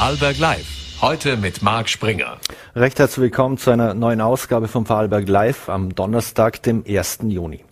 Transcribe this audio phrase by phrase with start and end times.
[0.00, 1.02] Vorarlberg Live.
[1.02, 2.38] Heute mit Marc Springer.
[2.74, 7.18] Recht herzlich willkommen zu einer neuen Ausgabe von Vorarlberg Live am Donnerstag, dem 1.
[7.24, 7.66] Juni.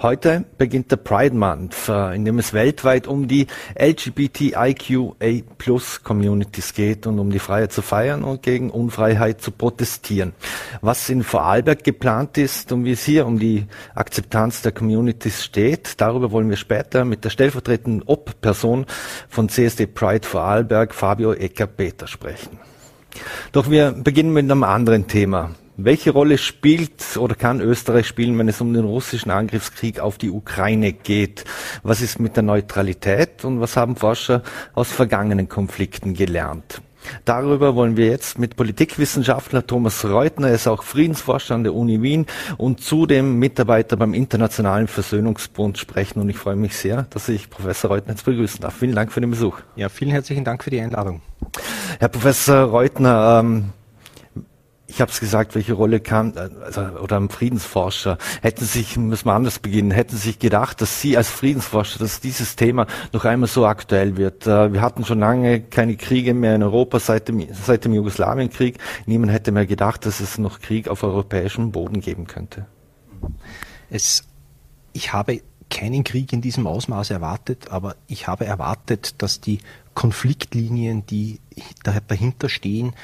[0.00, 3.46] Heute beginnt der Pride Month, äh, in dem es weltweit um die
[3.78, 10.32] LGBTIQA Plus Communities geht und um die Freiheit zu feiern und gegen Unfreiheit zu protestieren.
[10.80, 16.00] Was in Vorarlberg geplant ist und wie es hier um die Akzeptanz der Communities steht,
[16.00, 18.86] darüber wollen wir später mit der stellvertretenden Ob-Person
[19.28, 22.58] von CSD Pride Vorarlberg, Fabio Ecker-Peter, sprechen.
[23.52, 25.50] Doch wir beginnen mit einem anderen Thema.
[25.76, 30.30] Welche Rolle spielt oder kann Österreich spielen, wenn es um den russischen Angriffskrieg auf die
[30.30, 31.44] Ukraine geht?
[31.82, 36.80] Was ist mit der Neutralität und was haben Forscher aus vergangenen Konflikten gelernt?
[37.24, 42.00] Darüber wollen wir jetzt mit Politikwissenschaftler Thomas Reutner, er ist auch Friedensforscher an der Uni
[42.00, 46.20] Wien und zudem Mitarbeiter beim Internationalen Versöhnungsbund sprechen.
[46.20, 48.76] Und ich freue mich sehr, dass ich Professor Reutner jetzt begrüßen darf.
[48.76, 49.58] Vielen Dank für den Besuch.
[49.74, 51.20] Ja, vielen herzlichen Dank für die Einladung.
[51.98, 53.72] Herr Professor Reutner, ähm,
[54.94, 59.32] ich habe es gesagt, welche Rolle kam, also, oder ein Friedensforscher, hätten sich, müssen wir
[59.32, 63.66] anders beginnen, hätten sich gedacht, dass Sie als Friedensforscher, dass dieses Thema noch einmal so
[63.66, 64.46] aktuell wird.
[64.46, 68.78] Äh, wir hatten schon lange keine Kriege mehr in Europa seit dem, seit dem Jugoslawienkrieg.
[69.06, 72.66] Niemand hätte mehr gedacht, dass es noch Krieg auf europäischem Boden geben könnte.
[73.90, 74.22] Es,
[74.92, 79.58] ich habe keinen Krieg in diesem Ausmaß erwartet, aber ich habe erwartet, dass die
[79.94, 81.40] Konfliktlinien, die
[81.82, 82.94] dahinter stehen,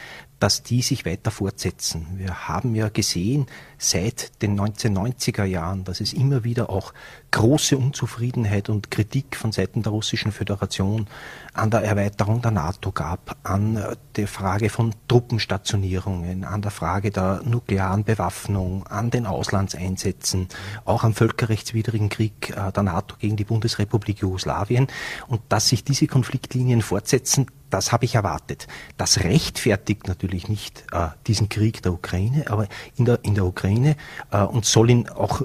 [0.40, 2.06] dass die sich weiter fortsetzen.
[2.16, 3.46] Wir haben ja gesehen
[3.78, 6.92] seit den 1990er Jahren, dass es immer wieder auch
[7.30, 11.06] große Unzufriedenheit und Kritik von Seiten der Russischen Föderation
[11.52, 13.82] an der Erweiterung der NATO gab, an
[14.16, 20.48] der Frage von Truppenstationierungen, an der Frage der nuklearen Bewaffnung, an den Auslandseinsätzen,
[20.84, 24.86] auch am völkerrechtswidrigen Krieg äh, der NATO gegen die Bundesrepublik Jugoslawien
[25.28, 28.66] und dass sich diese Konfliktlinien fortsetzen, das habe ich erwartet.
[28.96, 33.96] Das rechtfertigt natürlich nicht äh, diesen Krieg der Ukraine, aber in der, in der Ukraine
[34.30, 35.42] äh, und soll ihn auch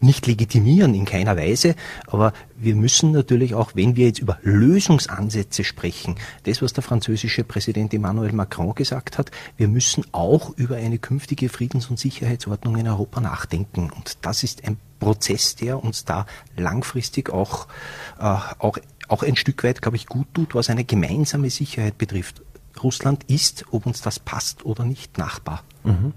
[0.00, 1.76] nicht legitimieren in keiner Weise.
[2.06, 7.44] Aber wir müssen natürlich auch, wenn wir jetzt über Lösungsansätze sprechen, das, was der französische
[7.44, 12.88] Präsident Emmanuel Macron gesagt hat, wir müssen auch über eine künftige Friedens- und Sicherheitsordnung in
[12.88, 13.90] Europa nachdenken.
[13.90, 16.26] Und das ist ein Prozess, der uns da
[16.56, 17.66] langfristig auch,
[18.18, 18.78] äh, auch
[19.08, 22.42] auch ein Stück weit, glaube ich, gut tut, was eine gemeinsame Sicherheit betrifft.
[22.82, 25.62] Russland ist, ob uns das passt oder nicht, Nachbar.
[25.84, 26.12] Mhm.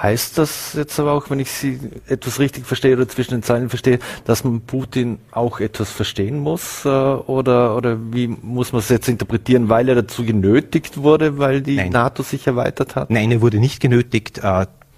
[0.00, 3.68] Heißt das jetzt aber auch, wenn ich Sie etwas richtig verstehe oder zwischen den Zeilen
[3.68, 6.84] verstehe, dass man Putin auch etwas verstehen muss?
[6.84, 11.62] Äh, oder, oder wie muss man es jetzt interpretieren, weil er dazu genötigt wurde, weil
[11.62, 11.92] die Nein.
[11.92, 13.10] NATO sich erweitert hat?
[13.10, 14.42] Nein, er wurde nicht genötigt.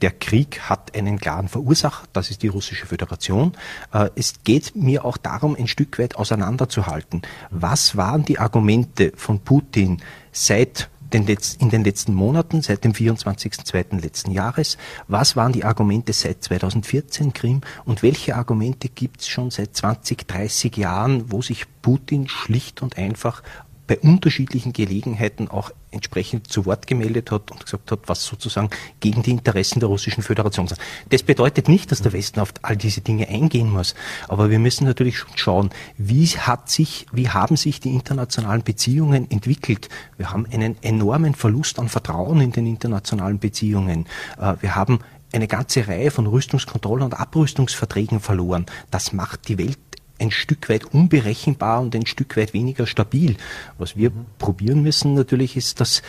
[0.02, 3.52] Der Krieg hat einen klaren Verursacher, das ist die russische Föderation.
[3.92, 7.22] Äh, es geht mir auch darum, ein Stück weit auseinanderzuhalten.
[7.50, 10.02] Was waren die Argumente von Putin
[10.32, 11.26] seit den
[11.60, 14.00] in den letzten Monaten, seit dem 24.02.
[14.00, 14.76] letzten Jahres?
[15.08, 20.26] Was waren die Argumente seit 2014 Krim und welche Argumente gibt es schon seit 20,
[20.26, 23.42] 30 Jahren, wo sich Putin schlicht und einfach
[23.86, 28.70] bei unterschiedlichen Gelegenheiten auch entsprechend zu Wort gemeldet hat und gesagt hat, was sozusagen
[29.00, 30.80] gegen die Interessen der Russischen Föderation sind.
[31.10, 33.94] Das bedeutet nicht, dass der Westen auf all diese Dinge eingehen muss,
[34.28, 39.30] aber wir müssen natürlich schon schauen, wie hat sich, wie haben sich die internationalen Beziehungen
[39.30, 39.88] entwickelt.
[40.16, 44.06] Wir haben einen enormen Verlust an Vertrauen in den internationalen Beziehungen.
[44.38, 45.00] Äh, wir haben
[45.32, 48.66] eine ganze Reihe von Rüstungskontrollen und Abrüstungsverträgen verloren.
[48.90, 49.78] Das macht die Welt
[50.18, 53.36] ein Stück weit unberechenbar und ein Stück weit weniger stabil.
[53.78, 54.26] Was wir mhm.
[54.38, 56.02] probieren müssen natürlich ist, dass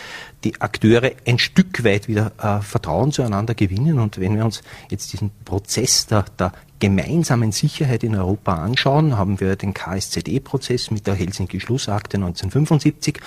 [0.44, 4.00] die Akteure ein Stück weit wieder äh, Vertrauen zueinander gewinnen.
[4.00, 9.40] Und wenn wir uns jetzt diesen Prozess der, der gemeinsamen Sicherheit in Europa anschauen, haben
[9.40, 13.20] wir den KSZE-Prozess mit der Helsinki-Schlussakte 1975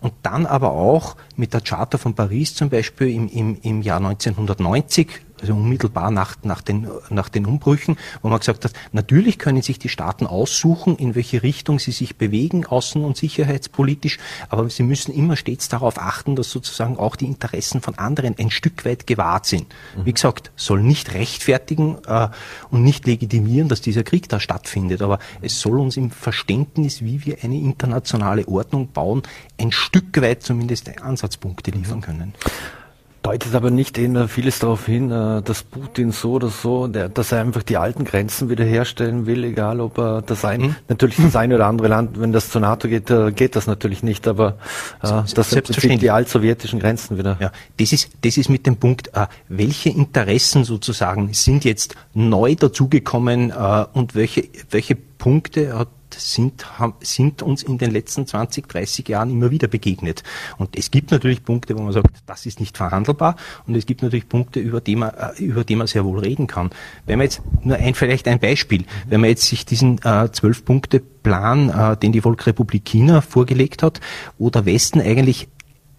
[0.00, 3.98] und dann aber auch mit der Charta von Paris zum Beispiel im, im, im Jahr
[3.98, 5.08] 1990
[5.40, 9.78] also unmittelbar nach, nach, den, nach den Umbrüchen, wo man gesagt hat, natürlich können sich
[9.78, 15.12] die Staaten aussuchen, in welche Richtung sie sich bewegen, außen- und sicherheitspolitisch, aber sie müssen
[15.14, 19.46] immer stets darauf achten, dass sozusagen auch die Interessen von anderen ein Stück weit gewahrt
[19.46, 19.66] sind.
[19.96, 20.06] Mhm.
[20.06, 22.28] Wie gesagt, soll nicht rechtfertigen äh,
[22.70, 27.24] und nicht legitimieren, dass dieser Krieg da stattfindet, aber es soll uns im Verständnis, wie
[27.24, 29.22] wir eine internationale Ordnung bauen,
[29.60, 32.34] ein Stück weit zumindest Ansatzpunkte liefern können
[33.26, 37.40] deutet aber nicht immer vieles darauf hin, äh, dass Putin so oder so, dass er
[37.40, 40.76] einfach die alten Grenzen wiederherstellen will, egal ob er das ein, hm?
[40.88, 44.02] natürlich das eine oder andere Land, wenn das zur NATO geht, äh, geht das natürlich
[44.02, 44.58] nicht, aber
[45.02, 47.36] äh, das sind die altsowjetischen Grenzen wieder.
[47.40, 52.54] Ja, das ist, das ist mit dem Punkt, äh, welche Interessen sozusagen sind jetzt neu
[52.54, 56.66] dazugekommen äh, und welche, welche Punkte hat sind,
[57.00, 60.22] sind uns in den letzten 20, 30 Jahren immer wieder begegnet.
[60.58, 63.36] Und es gibt natürlich Punkte, wo man sagt, das ist nicht verhandelbar.
[63.66, 66.46] Und es gibt natürlich Punkte, über die man, äh, über die man sehr wohl reden
[66.46, 66.70] kann.
[67.06, 71.70] Wenn man jetzt nur ein, vielleicht ein Beispiel, wenn man jetzt sich diesen äh, Zwölf-Punkte-Plan,
[71.70, 74.00] äh, den die Volksrepublik China vorgelegt hat,
[74.38, 75.48] wo der Westen eigentlich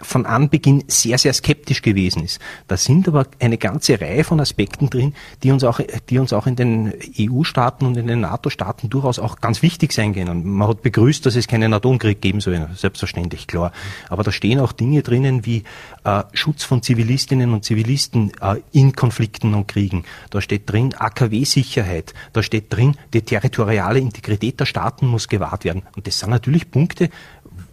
[0.02, 2.40] von Anbeginn sehr, sehr skeptisch gewesen ist.
[2.68, 5.14] Da sind aber eine ganze Reihe von Aspekten drin,
[5.44, 5.80] die uns auch,
[6.10, 10.14] die uns auch in den EU-Staaten und in den NATO-Staaten durchaus auch ganz wichtig sein
[10.14, 10.46] können.
[10.46, 13.72] Man hat begrüßt, dass es keinen Atomkrieg geben soll, selbstverständlich, klar.
[14.10, 15.64] Aber da stehen auch Dinge drinnen wie
[16.04, 20.04] äh, Schutz von Zivilistinnen und Zivilisten äh, in Konflikten und Kriegen.
[20.30, 22.14] Da steht drin AKW-Sicherheit.
[22.34, 25.84] Da steht drin, die territoriale Integrität der Staaten muss gewahrt werden.
[25.96, 27.10] Und das sind natürlich Punkte,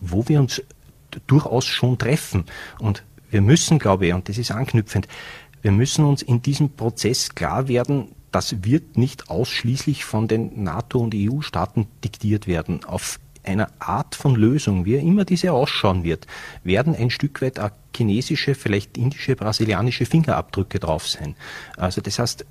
[0.01, 0.63] wo wir uns
[1.27, 2.45] durchaus schon treffen.
[2.79, 5.09] Und wir müssen, glaube ich, und das ist anknüpfend,
[5.63, 11.01] wir müssen uns in diesem Prozess klar werden, das wird nicht ausschließlich von den NATO-
[11.01, 12.85] und EU-Staaten diktiert werden.
[12.85, 16.27] Auf einer Art von Lösung, wie immer diese ausschauen wird,
[16.65, 21.37] werden ein Stück weit auch chinesische, vielleicht indische, brasilianische Fingerabdrücke drauf sein.
[21.77, 22.45] Also das heißt,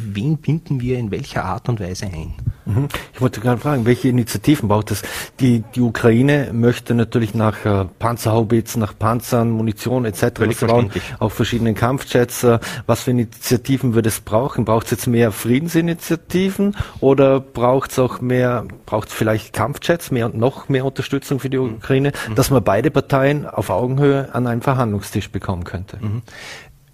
[0.00, 2.34] wen binden wir in welcher Art und Weise ein?
[2.68, 2.88] Mhm.
[3.14, 5.02] Ich wollte gerade fragen, welche Initiativen braucht es?
[5.40, 10.60] Die, die Ukraine möchte natürlich nach äh, Panzerhaubits, nach Panzern, Munition etc.
[10.66, 12.44] bauen, auch verschiedene Kampfjets.
[12.44, 14.64] Äh, was für Initiativen würde es brauchen?
[14.64, 20.26] Braucht es jetzt mehr Friedensinitiativen oder braucht es auch mehr, braucht es vielleicht Kampfjets, mehr
[20.26, 21.76] und noch mehr Unterstützung für die mhm.
[21.76, 22.34] Ukraine, mhm.
[22.34, 25.98] dass man beide Parteien auf Augenhöhe an einen Verhandlungstisch bekommen könnte?
[26.00, 26.22] Mhm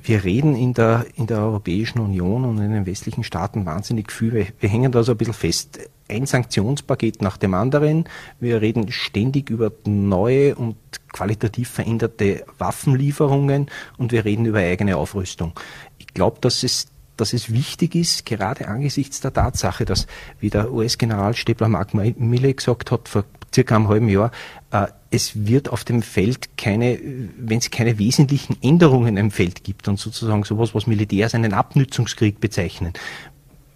[0.05, 4.33] wir reden in der, in der Europäischen Union und in den westlichen Staaten wahnsinnig viel.
[4.35, 5.79] Wir, wir hängen da so ein bisschen fest.
[6.09, 8.05] Ein Sanktionspaket nach dem anderen.
[8.39, 10.77] Wir reden ständig über neue und
[11.13, 15.53] qualitativ veränderte Waffenlieferungen und wir reden über eigene Aufrüstung.
[15.99, 20.09] Ich glaube, dass es dass es wichtig ist, gerade angesichts der Tatsache, dass,
[20.41, 23.25] wie der US-General Stepler Mark Milley gesagt hat, vor
[23.55, 24.31] circa einem halben Jahr,
[24.71, 26.99] äh, es wird auf dem Feld keine,
[27.39, 32.41] wenn es keine wesentlichen Änderungen im Feld gibt und sozusagen sowas, was Militärs einen Abnützungskrieg
[32.41, 32.93] bezeichnen.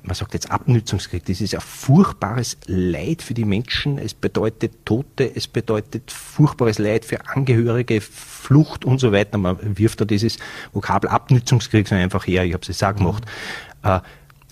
[0.02, 3.98] Man sagt jetzt Abnützungskrieg, das ist ein furchtbares Leid für die Menschen.
[3.98, 9.36] Es bedeutet Tote, es bedeutet furchtbares Leid für Angehörige, Flucht und so weiter.
[9.38, 10.38] Man wirft da dieses
[10.72, 13.24] Vokabel Abnützungskrieg so einfach her, ich habe es jetzt auch gemacht.
[13.84, 14.00] Mhm.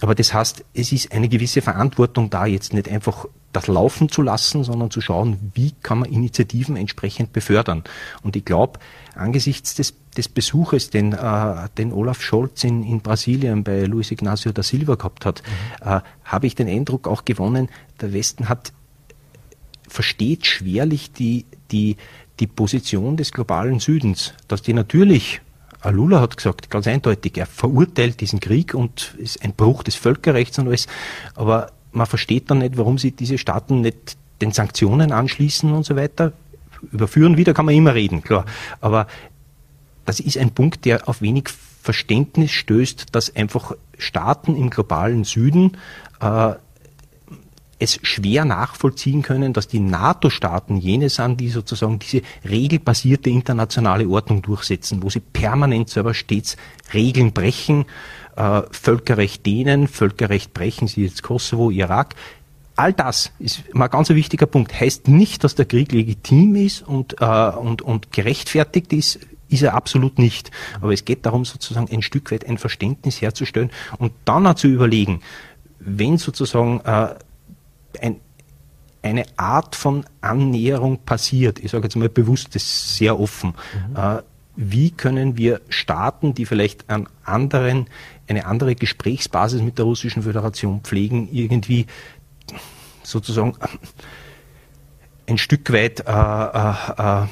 [0.01, 4.21] Aber das heißt, es ist eine gewisse Verantwortung da, jetzt nicht einfach das laufen zu
[4.21, 7.85] lassen, sondern zu schauen, wie kann man Initiativen entsprechend befördern.
[8.23, 8.79] Und ich glaube,
[9.15, 14.53] angesichts des, des Besuches, den, äh, den Olaf Scholz in, in Brasilien bei Luis Ignacio
[14.53, 15.89] da Silva gehabt hat, mhm.
[15.89, 18.75] äh, habe ich den Eindruck auch gewonnen, der Westen hat
[19.89, 21.97] versteht schwerlich die, die,
[22.41, 25.41] die Position des globalen Südens, dass die natürlich
[25.81, 30.59] Alula hat gesagt, ganz eindeutig, er verurteilt diesen Krieg und ist ein Bruch des Völkerrechts
[30.59, 30.89] und alles.
[31.37, 35.97] Aber man versteht dann nicht, warum sie diese Staaten nicht den Sanktionen anschließen und so
[35.97, 36.33] weiter.
[36.93, 38.45] Überführen wieder kann man immer reden, klar.
[38.81, 39.07] Aber
[40.05, 41.49] das ist ein Punkt, der auf wenig
[41.83, 45.79] Verständnis stößt, dass einfach Staaten im globalen Süden
[46.21, 46.53] äh,
[47.79, 54.43] es schwer nachvollziehen können, dass die NATO-Staaten jene sind, die sozusagen diese regelbasierte internationale Ordnung
[54.43, 56.57] durchsetzen, wo sie permanent selber stets
[56.95, 57.85] Regeln brechen,
[58.37, 62.15] äh, Völkerrecht dehnen, Völkerrecht brechen, sie jetzt Kosovo, Irak.
[62.77, 64.79] All das ist mal ein ganz wichtiger Punkt.
[64.79, 69.19] Heißt nicht, dass der Krieg legitim ist und, äh, und, und gerechtfertigt ist,
[69.49, 70.51] ist er absolut nicht.
[70.81, 74.69] Aber es geht darum, sozusagen ein Stück weit ein Verständnis herzustellen und dann auch zu
[74.69, 75.21] überlegen,
[75.79, 77.15] wenn sozusagen äh,
[78.03, 78.21] ein,
[79.03, 83.55] eine Art von Annäherung passiert, ich sage jetzt mal bewusst, das ist sehr offen,
[83.91, 83.97] mhm.
[83.97, 84.23] äh,
[84.57, 87.89] wie können wir Staaten, die vielleicht an anderen,
[88.27, 91.87] eine andere Gesprächsbasis mit der Russischen Föderation pflegen, irgendwie
[93.03, 93.55] sozusagen
[95.27, 97.27] ein Stück weit äh, äh, äh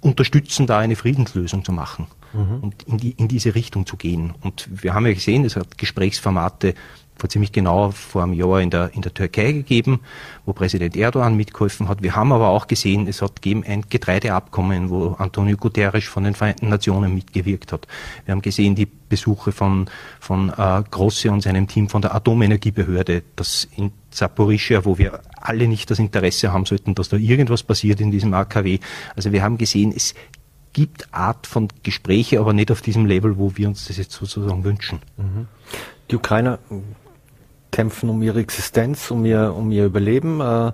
[0.00, 2.58] unterstützen, da eine Friedenslösung zu machen mhm.
[2.60, 4.34] und in, die, in diese Richtung zu gehen.
[4.40, 6.74] Und wir haben ja gesehen, es hat Gesprächsformate
[7.22, 10.00] vor ziemlich genau vor einem Jahr in der, in der Türkei gegeben,
[10.44, 12.02] wo Präsident Erdogan mitgeholfen hat.
[12.02, 16.34] Wir haben aber auch gesehen, es hat gegeben ein Getreideabkommen, wo Antonio Guterres von den
[16.34, 17.86] Vereinten Nationen mitgewirkt hat.
[18.24, 19.86] Wir haben gesehen die Besuche von,
[20.18, 25.68] von äh, Grosse und seinem Team von der Atomenergiebehörde, das in Zaporizhia, wo wir alle
[25.68, 28.80] nicht das Interesse haben sollten, dass da irgendwas passiert in diesem AKW.
[29.14, 30.16] Also wir haben gesehen, es
[30.72, 34.64] gibt Art von Gespräche, aber nicht auf diesem Level, wo wir uns das jetzt sozusagen
[34.64, 34.98] wünschen.
[35.16, 35.46] Mhm.
[36.10, 36.58] Die Ukrainer
[37.72, 40.40] kämpfen um ihre Existenz, um ihr, um ihr Überleben.
[40.40, 40.72] Äh,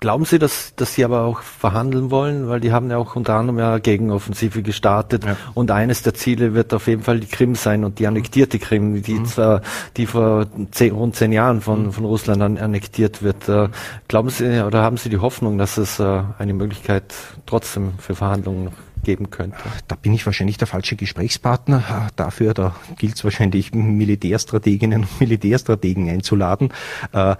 [0.00, 2.48] Glauben Sie, dass, dass Sie aber auch verhandeln wollen?
[2.48, 5.24] Weil die haben ja auch unter anderem ja Gegenoffensive gestartet.
[5.24, 5.36] Ja.
[5.54, 9.02] Und eines der Ziele wird auf jeden Fall die Krim sein und die annektierte Krim,
[9.02, 9.26] die mhm.
[9.26, 9.62] zwar,
[9.96, 11.92] die vor zehn, rund zehn Jahren von, mhm.
[11.92, 13.48] von Russland an, annektiert wird.
[13.48, 13.68] Äh,
[14.08, 17.14] glauben Sie oder haben Sie die Hoffnung, dass es äh, eine Möglichkeit
[17.46, 18.70] trotzdem für Verhandlungen
[19.02, 19.58] geben könnte?
[19.88, 22.54] Da bin ich wahrscheinlich der falsche Gesprächspartner dafür.
[22.54, 26.72] Da gilt es wahrscheinlich, Militärstrateginnen und Militärstrategen einzuladen.
[27.12, 27.36] Äh,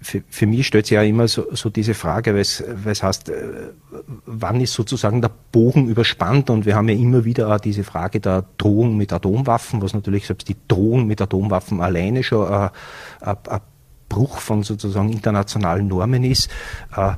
[0.00, 2.62] für, für mich stellt sich ja immer so, so diese Frage, weil es,
[3.02, 3.72] heißt, äh,
[4.24, 6.50] wann ist sozusagen der Bogen überspannt?
[6.50, 10.48] Und wir haben ja immer wieder diese Frage der Drohung mit Atomwaffen, was natürlich selbst
[10.48, 12.70] die Drohung mit Atomwaffen alleine schon ein,
[13.20, 13.60] ein, ein
[14.08, 16.48] Bruch von sozusagen internationalen Normen ist.
[16.96, 17.12] Äh,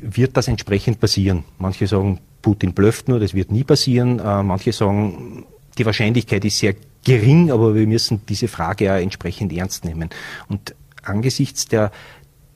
[0.00, 1.44] wird das entsprechend passieren?
[1.58, 4.18] Manche sagen, Putin blöfft nur, das wird nie passieren.
[4.18, 5.46] Äh, manche sagen,
[5.78, 6.74] die Wahrscheinlichkeit ist sehr
[7.04, 10.10] gering, aber wir müssen diese Frage ja entsprechend ernst nehmen.
[10.48, 11.90] Und angesichts der,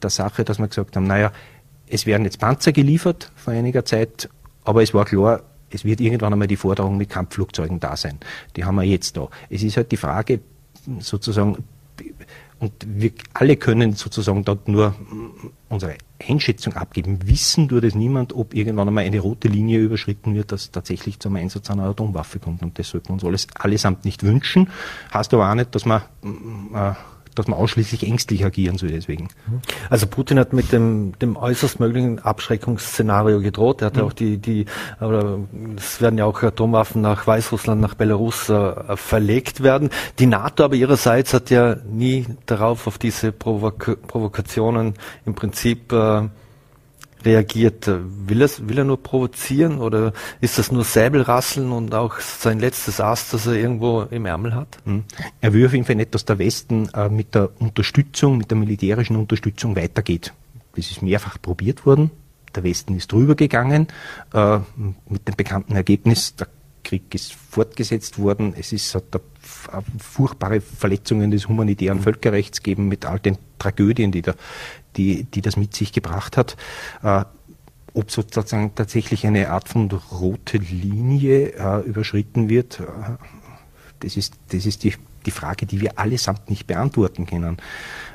[0.02, 1.32] der Sache, dass wir gesagt haben, naja,
[1.88, 4.28] es werden jetzt Panzer geliefert vor einiger Zeit,
[4.64, 8.18] aber es war klar, es wird irgendwann einmal die Forderung mit Kampfflugzeugen da sein.
[8.56, 9.28] Die haben wir jetzt da.
[9.50, 10.40] Es ist halt die Frage,
[11.00, 11.64] sozusagen,
[12.58, 14.94] und wir alle können sozusagen dort nur
[15.68, 17.20] unsere Einschätzung abgeben.
[17.26, 21.36] Wissen tut es niemand, ob irgendwann einmal eine rote Linie überschritten wird, dass tatsächlich zum
[21.36, 22.62] Einsatz einer Atomwaffe kommt.
[22.62, 24.68] Und das sollten wir uns alles allesamt nicht wünschen.
[25.12, 26.02] Heißt aber auch nicht, dass man
[26.74, 26.92] äh,
[27.38, 29.28] dass man ausschließlich ängstlich agieren soll deswegen.
[29.90, 33.82] Also Putin hat mit dem, dem äußerst möglichen Abschreckungsszenario gedroht.
[33.82, 34.08] Er hat ja mhm.
[34.08, 34.66] auch die, die,
[35.00, 35.38] oder
[35.76, 39.90] es werden ja auch Atomwaffen nach Weißrussland, nach Belarus äh, verlegt werden.
[40.18, 46.28] Die NATO aber ihrerseits hat ja nie darauf, auf diese Provok Provokationen im Prinzip äh,
[47.24, 47.88] reagiert.
[47.88, 53.00] Will, es, will er nur provozieren oder ist das nur Säbelrasseln und auch sein letztes
[53.00, 54.78] Ass, das er irgendwo im Ärmel hat?
[54.84, 55.04] Hm.
[55.40, 58.58] Er will auf jeden Fall nicht, dass der Westen äh, mit der Unterstützung, mit der
[58.58, 60.32] militärischen Unterstützung weitergeht.
[60.74, 62.10] Das ist mehrfach probiert worden.
[62.54, 63.88] Der Westen ist drüber gegangen
[64.32, 64.58] äh,
[65.08, 66.48] mit dem bekannten Ergebnis, der
[66.82, 68.54] Krieg ist fortgesetzt worden.
[68.56, 69.20] Es ist, hat da
[69.98, 74.34] furchtbare Verletzungen des humanitären Völkerrechts gegeben mit all den Tragödien, die, da,
[74.96, 76.56] die, die das mit sich gebracht hat.
[77.02, 77.24] Äh,
[77.94, 82.84] ob sozusagen tatsächlich eine Art von rote Linie äh, überschritten wird, äh,
[84.00, 84.94] das ist, das ist die,
[85.26, 87.56] die Frage, die wir allesamt nicht beantworten können.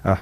[0.03, 0.15] Äh,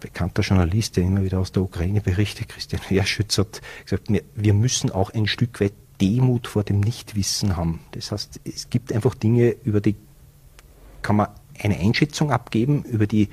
[0.00, 4.90] bekannter Journalist, der immer wieder aus der Ukraine berichtet, Christian Herschütz, hat gesagt, wir müssen
[4.90, 7.80] auch ein Stück weit Demut vor dem Nichtwissen haben.
[7.92, 9.94] Das heißt, es gibt einfach Dinge, über die
[11.02, 11.28] kann man
[11.62, 13.28] eine Einschätzung abgeben, über die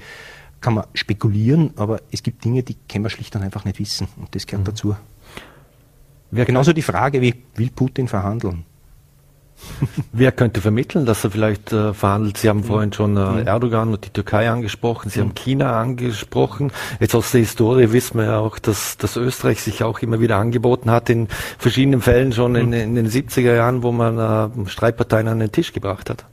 [0.62, 4.08] kann man spekulieren, aber es gibt Dinge, die können wir schlicht und einfach nicht wissen.
[4.18, 4.72] Und das gehört mhm.
[4.72, 4.96] dazu.
[6.32, 8.66] Wäre genauso die Frage, wie will Putin verhandeln?
[10.14, 12.38] Wer könnte vermitteln, dass er vielleicht äh, verhandelt?
[12.38, 16.72] Sie haben vorhin schon äh, Erdogan und die Türkei angesprochen, Sie haben China angesprochen.
[17.00, 20.38] Jetzt aus der Historie wissen wir ja auch, dass, dass Österreich sich auch immer wieder
[20.38, 25.28] angeboten hat, in verschiedenen Fällen schon in, in den 70er Jahren, wo man äh, Streitparteien
[25.28, 26.26] an den Tisch gebracht hat.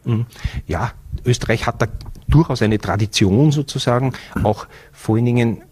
[0.66, 0.92] Ja,
[1.26, 1.86] Österreich hat da
[2.28, 5.62] durchaus eine Tradition sozusagen, auch vor allen Dingen,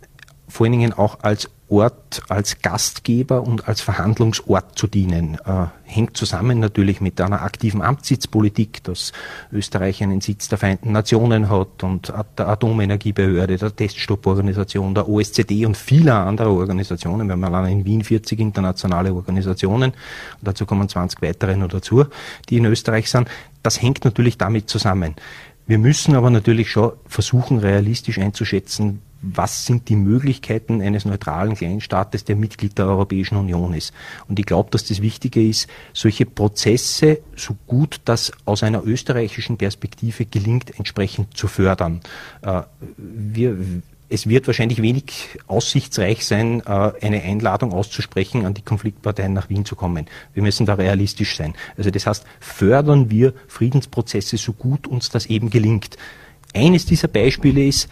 [0.48, 5.38] vor allen Dingen auch als Ort, als Gastgeber und als Verhandlungsort zu dienen.
[5.44, 9.12] Äh, hängt zusammen natürlich mit einer aktiven Amtssitzpolitik, dass
[9.52, 15.76] Österreich einen Sitz der Vereinten Nationen hat und der Atomenergiebehörde, der Teststopporganisation, der OSZE und
[15.76, 17.26] vieler anderer Organisationen.
[17.26, 22.04] Wir haben allein in Wien 40 internationale Organisationen und dazu kommen 20 weitere noch dazu,
[22.48, 23.28] die in Österreich sind.
[23.62, 25.14] Das hängt natürlich damit zusammen.
[25.66, 29.00] Wir müssen aber natürlich schon versuchen, realistisch einzuschätzen,
[29.32, 33.92] was sind die Möglichkeiten eines neutralen Kleinstaates, der Mitglied der Europäischen Union ist.
[34.28, 39.56] Und ich glaube, dass das Wichtige ist, solche Prozesse so gut das aus einer österreichischen
[39.56, 42.00] Perspektive gelingt, entsprechend zu fördern.
[42.42, 42.62] Äh,
[42.96, 43.56] wir,
[44.08, 49.64] es wird wahrscheinlich wenig aussichtsreich sein, äh, eine Einladung auszusprechen, an die Konfliktparteien nach Wien
[49.64, 50.06] zu kommen.
[50.34, 51.54] Wir müssen da realistisch sein.
[51.76, 55.96] Also das heißt, fördern wir Friedensprozesse so gut uns das eben gelingt.
[56.54, 57.88] Eines dieser Beispiele ist,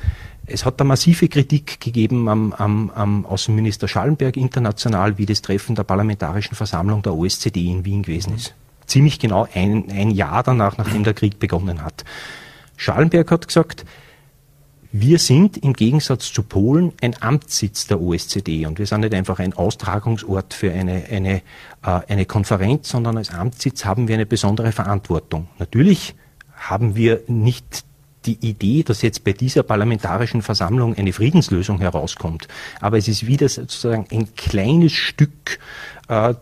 [0.46, 5.74] es hat da massive Kritik gegeben am, am, am Außenminister Schallenberg international, wie das Treffen
[5.74, 8.54] der Parlamentarischen Versammlung der OSZE in Wien gewesen ist.
[8.86, 12.04] Ziemlich genau ein, ein Jahr danach, nachdem der Krieg begonnen hat.
[12.76, 13.84] Schallenberg hat gesagt,
[14.94, 19.38] wir sind im Gegensatz zu Polen ein Amtssitz der OSZE und wir sind nicht einfach
[19.38, 24.72] ein Austragungsort für eine, eine, äh, eine Konferenz, sondern als Amtssitz haben wir eine besondere
[24.72, 25.48] Verantwortung.
[25.58, 26.14] Natürlich
[26.54, 27.84] haben wir nicht
[28.24, 32.48] die Idee, dass jetzt bei dieser parlamentarischen Versammlung eine Friedenslösung herauskommt.
[32.80, 35.58] Aber es ist wieder sozusagen ein kleines Stück
[36.08, 36.34] äh,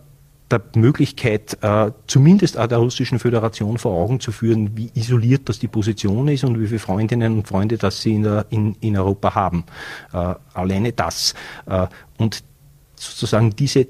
[0.51, 5.59] der Möglichkeit, äh, zumindest auch der Russischen Föderation vor Augen zu führen, wie isoliert das
[5.59, 8.97] die Position ist und wie viele Freundinnen und Freunde das sie in, der, in, in
[8.97, 9.65] Europa haben.
[10.13, 11.35] Äh, alleine das.
[11.67, 11.87] Äh,
[12.19, 12.43] und
[12.97, 13.87] sozusagen diese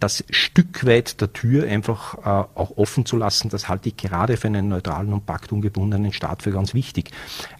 [0.00, 4.36] das Stück weit der Tür einfach äh, auch offen zu lassen, das halte ich gerade
[4.36, 7.10] für einen neutralen und paktungebundenen Staat für ganz wichtig.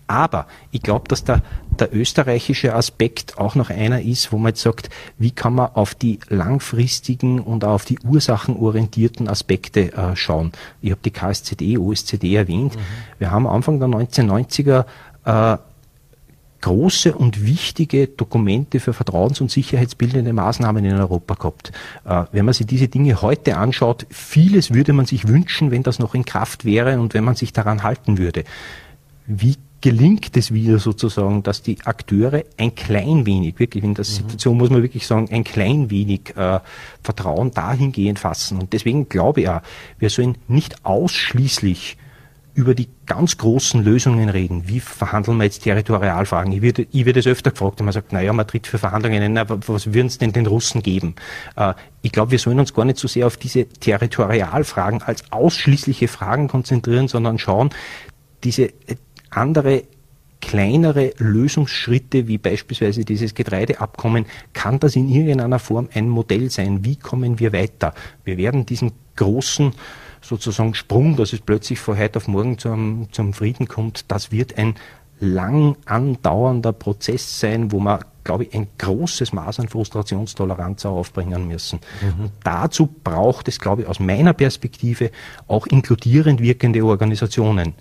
[0.06, 1.42] Aber ich glaube, dass der,
[1.78, 5.94] der österreichische Aspekt auch noch einer ist, wo man jetzt sagt, wie kann man auf
[5.94, 10.50] die langfristigen und auf die ursachenorientierten Aspekte äh, schauen.
[10.80, 12.74] Ich habe die KSZD, OSZD erwähnt.
[12.74, 12.80] Mhm.
[13.18, 14.84] Wir haben Anfang der 1990er
[15.26, 15.58] äh,
[16.60, 21.72] große und wichtige Dokumente für vertrauens- und sicherheitsbildende Maßnahmen in Europa gehabt.
[22.04, 25.98] Äh, wenn man sich diese Dinge heute anschaut, vieles würde man sich wünschen, wenn das
[25.98, 28.44] noch in Kraft wäre und wenn man sich daran halten würde.
[29.26, 34.08] Wie gelingt es wieder sozusagen, dass die Akteure ein klein wenig, wirklich in der mhm.
[34.08, 36.60] Situation muss man wirklich sagen, ein klein wenig äh,
[37.02, 38.58] Vertrauen dahingehend fassen.
[38.60, 39.62] Und deswegen glaube ich auch,
[39.98, 41.96] wir sollen nicht ausschließlich
[42.54, 44.66] über die ganz großen Lösungen reden.
[44.66, 46.52] Wie verhandeln wir jetzt Territorialfragen?
[46.52, 49.48] Ich werde, ich es öfter gefragt, wenn man sagt, naja, man tritt für Verhandlungen ein,
[49.48, 51.14] was würden es denn den Russen geben?
[51.56, 56.08] Äh, ich glaube, wir sollen uns gar nicht so sehr auf diese Territorialfragen als ausschließliche
[56.08, 57.70] Fragen konzentrieren, sondern schauen,
[58.42, 58.96] diese äh,
[59.30, 59.84] andere
[60.40, 66.84] kleinere Lösungsschritte, wie beispielsweise dieses Getreideabkommen, kann das in irgendeiner Form ein Modell sein?
[66.84, 67.94] Wie kommen wir weiter?
[68.24, 69.72] Wir werden diesen großen
[70.20, 74.58] sozusagen Sprung, dass es plötzlich von heute auf morgen zum, zum Frieden kommt, das wird
[74.58, 74.74] ein
[75.20, 81.80] lang andauernder Prozess sein, wo man, glaube ich, ein großes Maß an Frustrationstoleranz aufbringen müssen.
[82.00, 82.30] Mhm.
[82.42, 85.10] dazu braucht es, glaube ich, aus meiner Perspektive
[85.46, 87.74] auch inkludierend wirkende Organisationen.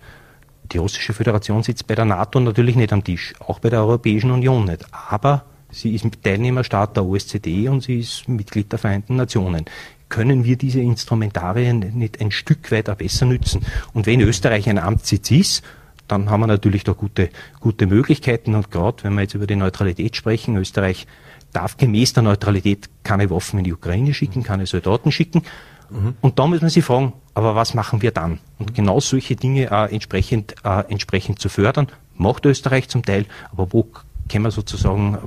[0.72, 4.32] Die Russische Föderation sitzt bei der NATO natürlich nicht am Tisch, auch bei der Europäischen
[4.32, 4.86] Union nicht.
[5.10, 9.66] Aber sie ist Teilnehmerstaat der OSZE und sie ist Mitglied der Vereinten Nationen
[10.10, 13.66] können wir diese Instrumentarien nicht ein Stück weiter besser nützen.
[13.94, 15.64] Und wenn Österreich ein Amtssitz ist,
[16.08, 18.56] dann haben wir natürlich da gute, gute Möglichkeiten.
[18.56, 21.08] Und gerade wenn wir jetzt über die Neutralität sprechen, Österreich
[21.54, 25.44] darf gemäß der Neutralität keine Waffen in die Ukraine schicken, keine Soldaten schicken.
[25.90, 26.16] Mhm.
[26.22, 28.40] Und da muss man sich fragen, aber was machen wir dann?
[28.58, 33.72] Und genau solche Dinge äh, entsprechend, äh, entsprechend zu fördern, macht Österreich zum Teil, aber
[33.72, 33.88] wo
[34.30, 35.18] können wir sozusagen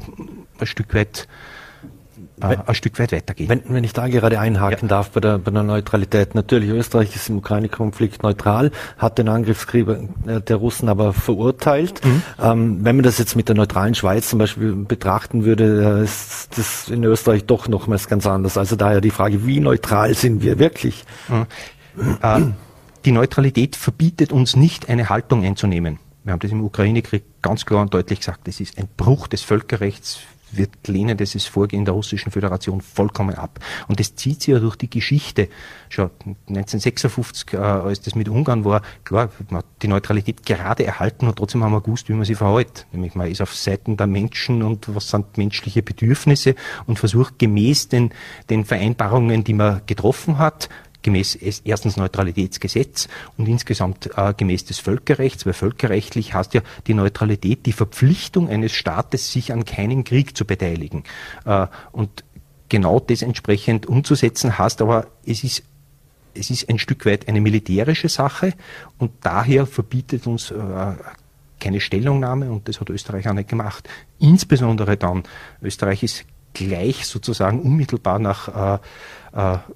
[0.60, 1.26] ein Stück weit
[2.36, 3.48] wenn, ein Stück weit weitergehen.
[3.48, 4.88] Wenn, wenn ich da gerade einhaken ja.
[4.88, 6.34] darf bei der, bei der Neutralität.
[6.34, 12.04] Natürlich, Österreich ist im Ukraine-Konflikt neutral, hat den Angriffskrieg äh, der Russen aber verurteilt.
[12.04, 12.22] Mhm.
[12.40, 16.58] Ähm, wenn man das jetzt mit der neutralen Schweiz zum Beispiel betrachten würde, äh, ist
[16.58, 18.56] das in Österreich doch nochmals ganz anders.
[18.56, 21.04] Also daher die Frage, wie neutral sind wir wirklich?
[21.28, 21.46] Mhm.
[22.22, 22.40] Äh,
[23.04, 25.98] die Neutralität verbietet uns nicht, eine Haltung einzunehmen.
[26.24, 29.42] Wir haben das im Ukraine-Krieg ganz klar und deutlich gesagt, das ist ein Bruch des
[29.42, 30.20] Völkerrechts
[30.52, 33.58] wir lehnen dieses Vorgehen der Russischen Föderation vollkommen ab.
[33.88, 35.48] Und das zieht sich ja durch die Geschichte.
[35.88, 36.10] Schon
[36.48, 41.36] 1956, äh, als das mit Ungarn war, klar, man hat die Neutralität gerade erhalten und
[41.36, 42.86] trotzdem haben wir gewusst, wie man sie verhält.
[42.92, 46.54] Nämlich man ist auf Seiten der Menschen und was sind menschliche Bedürfnisse
[46.86, 48.10] und versucht gemäß den,
[48.50, 50.68] den Vereinbarungen, die man getroffen hat,
[51.02, 51.34] gemäß
[51.64, 57.72] erstens Neutralitätsgesetz und insgesamt äh, gemäß des Völkerrechts, weil völkerrechtlich heißt ja die Neutralität die
[57.72, 61.04] Verpflichtung eines Staates, sich an keinen Krieg zu beteiligen.
[61.44, 62.24] Äh, und
[62.68, 65.64] genau das entsprechend umzusetzen heißt aber, es ist
[66.34, 68.54] es ist ein Stück weit eine militärische Sache
[68.98, 70.94] und daher verbietet uns äh,
[71.60, 73.88] keine Stellungnahme und das hat Österreich auch nicht gemacht.
[74.18, 75.24] Insbesondere dann,
[75.60, 78.78] Österreich ist gleich sozusagen unmittelbar nach, äh,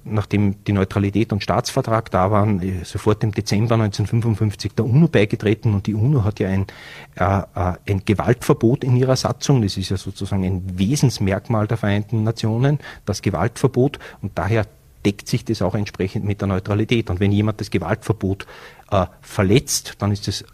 [0.03, 5.73] nachdem die Neutralität und Staatsvertrag da waren, äh, sofort im Dezember 1955 der UNO beigetreten
[5.73, 6.67] und die UNO hat ja ein,
[7.15, 9.63] äh, äh, ein Gewaltverbot in ihrer Satzung.
[9.63, 14.67] Das ist ja sozusagen ein Wesensmerkmal der Vereinten Nationen, das Gewaltverbot und daher
[15.05, 17.09] deckt sich das auch entsprechend mit der Neutralität.
[17.09, 18.45] Und wenn jemand das Gewaltverbot
[18.91, 20.45] äh, verletzt, dann ist das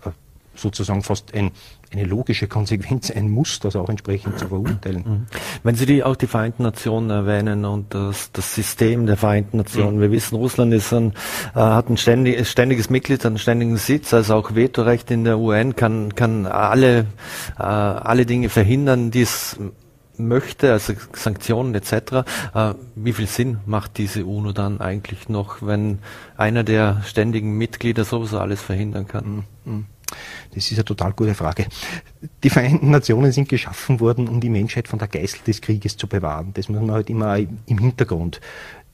[0.56, 1.52] sozusagen fast ein
[1.94, 5.04] eine logische Konsequenz, ein Muss, das auch entsprechend zu verurteilen.
[5.06, 5.26] Mhm.
[5.63, 9.98] Wenn Sie die, auch die Vereinten Nationen erwähnen und das, das System der Vereinten Nationen,
[9.98, 10.02] mhm.
[10.02, 11.13] wir wissen, Russland ist ein,
[11.56, 15.76] äh, hat ein ständig, ständiges Mitglied, einen ständigen Sitz, also auch Vetorecht in der UN,
[15.76, 17.06] kann, kann alle,
[17.58, 19.58] äh, alle Dinge verhindern, die es
[20.18, 21.94] möchte, also Sanktionen etc.
[22.54, 26.00] Äh, wie viel Sinn macht diese UNO dann eigentlich noch, wenn
[26.38, 29.44] einer der ständigen Mitglieder sowieso alles verhindern kann?
[29.66, 29.86] Mhm.
[30.54, 31.68] Das ist eine total gute Frage.
[32.44, 36.08] Die Vereinten Nationen sind geschaffen worden, um die Menschheit von der Geißel des Krieges zu
[36.08, 36.52] bewahren.
[36.54, 38.42] Das muss man halt immer im Hintergrund.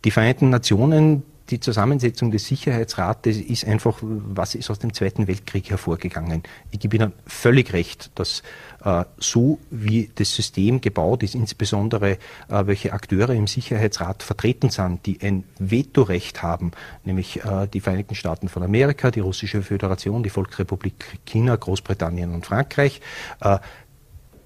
[0.06, 5.70] Die Vereinten Nationen die Zusammensetzung des Sicherheitsrates ist einfach, was ist aus dem Zweiten Weltkrieg
[5.70, 6.44] hervorgegangen.
[6.72, 8.44] Ich gebe Ihnen völlig recht, dass
[8.84, 12.18] äh, so wie das System gebaut ist, insbesondere äh,
[12.66, 16.72] welche Akteure im Sicherheitsrat vertreten sind, die ein Vetorecht haben,
[17.04, 22.46] nämlich äh, die Vereinigten Staaten von Amerika, die Russische Föderation, die Volksrepublik China, Großbritannien und
[22.46, 23.02] Frankreich,
[23.42, 23.60] äh,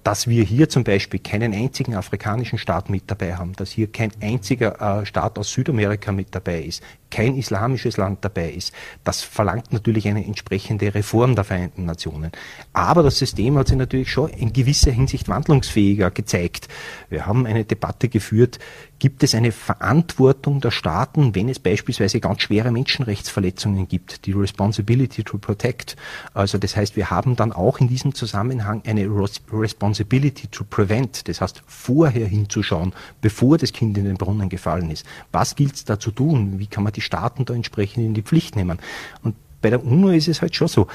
[0.04, 4.12] dass wir hier zum Beispiel keinen einzigen afrikanischen Staat mit dabei haben, dass hier kein
[4.20, 6.82] einziger äh, Staat aus Südamerika mit dabei ist,
[7.14, 8.72] kein islamisches Land dabei ist.
[9.04, 12.32] Das verlangt natürlich eine entsprechende Reform der Vereinten Nationen.
[12.72, 16.66] Aber das System hat sich natürlich schon in gewisser Hinsicht wandlungsfähiger gezeigt.
[17.10, 18.58] Wir haben eine Debatte geführt,
[18.98, 25.22] gibt es eine Verantwortung der Staaten, wenn es beispielsweise ganz schwere Menschenrechtsverletzungen gibt, die Responsibility
[25.22, 25.96] to Protect.
[26.32, 29.06] Also das heißt, wir haben dann auch in diesem Zusammenhang eine
[29.52, 35.04] Responsibility to Prevent, das heißt vorher hinzuschauen, bevor das Kind in den Brunnen gefallen ist.
[35.30, 36.58] Was gilt es da zu tun?
[36.58, 38.78] Wie kann man die Staaten da entsprechend in die Pflicht nehmen.
[39.22, 40.88] Und bei der UNO ist es halt schon so.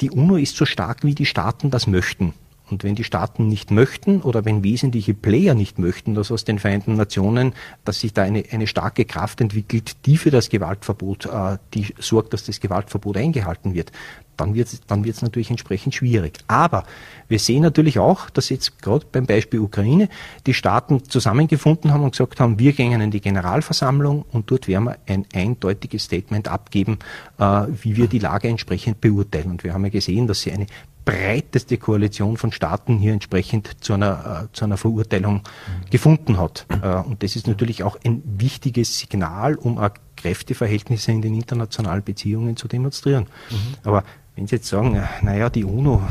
[0.00, 2.32] Die UNO ist so stark, wie die Staaten das möchten.
[2.70, 6.58] Und wenn die Staaten nicht möchten oder wenn wesentliche Player nicht möchten, dass aus den
[6.58, 11.58] Vereinten Nationen, dass sich da eine, eine starke Kraft entwickelt, die für das Gewaltverbot, äh,
[11.74, 13.92] die sorgt, dass das Gewaltverbot eingehalten wird,
[14.40, 16.38] dann wird es dann wird's natürlich entsprechend schwierig.
[16.48, 16.84] Aber
[17.28, 20.08] wir sehen natürlich auch, dass jetzt gerade beim Beispiel Ukraine
[20.46, 24.84] die Staaten zusammengefunden haben und gesagt haben, wir gehen in die Generalversammlung und dort werden
[24.84, 26.98] wir ein eindeutiges Statement abgeben,
[27.38, 29.50] äh, wie wir die Lage entsprechend beurteilen.
[29.50, 30.66] Und wir haben ja gesehen, dass sie eine
[31.04, 35.42] breiteste Koalition von Staaten hier entsprechend zu einer, äh, zu einer Verurteilung
[35.90, 36.66] gefunden hat.
[36.82, 42.02] Äh, und das ist natürlich auch ein wichtiges Signal, um auch Kräfteverhältnisse in den internationalen
[42.02, 43.26] Beziehungen zu demonstrieren.
[43.50, 43.56] Mhm.
[43.84, 44.04] Aber
[44.36, 46.02] wenn Sie jetzt sagen, äh, naja, die UNO,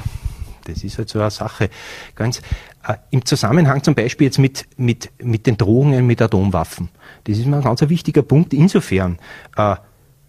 [0.65, 1.69] das ist halt so eine Sache.
[2.15, 2.41] Ganz
[2.88, 6.89] äh, im Zusammenhang zum Beispiel jetzt mit, mit, mit den Drohungen mit Atomwaffen.
[7.25, 9.17] Das ist mir ein ganz wichtiger Punkt insofern.
[9.55, 9.75] Äh,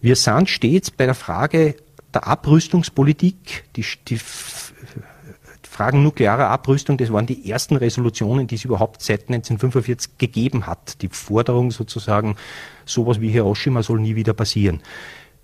[0.01, 1.75] wir sind stets bei der Frage
[2.13, 4.19] der Abrüstungspolitik, die, die
[5.71, 11.01] Fragen nuklearer Abrüstung, das waren die ersten Resolutionen, die es überhaupt seit 1945 gegeben hat.
[11.01, 12.35] Die Forderung sozusagen,
[12.85, 14.81] sowas wie Hiroshima soll nie wieder passieren.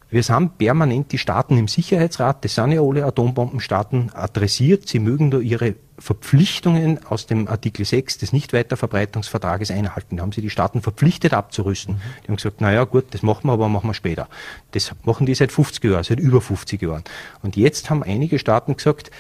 [0.10, 4.88] Wir haben permanent die Staaten im Sicherheitsrat, das sind ja alle Atombombenstaaten, adressiert.
[4.88, 10.18] Sie mögen nur ihre Verpflichtungen aus dem Artikel 6 des Nichtweiterverbreitungsvertrages einhalten.
[10.18, 11.96] Da haben sie die Staaten verpflichtet abzurüsten.
[11.96, 12.00] Mhm.
[12.24, 14.30] Die haben gesagt, naja gut, das machen wir, aber machen wir später.
[14.72, 17.04] Das machen die seit 50 Jahren, seit über 50 Jahren.
[17.42, 19.12] Und jetzt haben einige Staaten gesagt,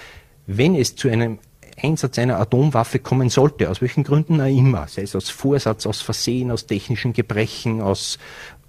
[0.45, 1.39] wenn es zu einem
[1.81, 6.01] Einsatz einer Atomwaffe kommen sollte, aus welchen Gründen auch immer, sei es aus Vorsatz, aus
[6.01, 8.17] Versehen, aus technischen Gebrechen, aus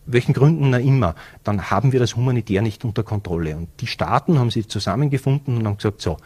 [0.09, 3.57] welchen Gründen auch immer, dann haben wir das humanitär nicht unter Kontrolle.
[3.57, 6.17] Und die Staaten haben sich zusammengefunden und haben gesagt, so,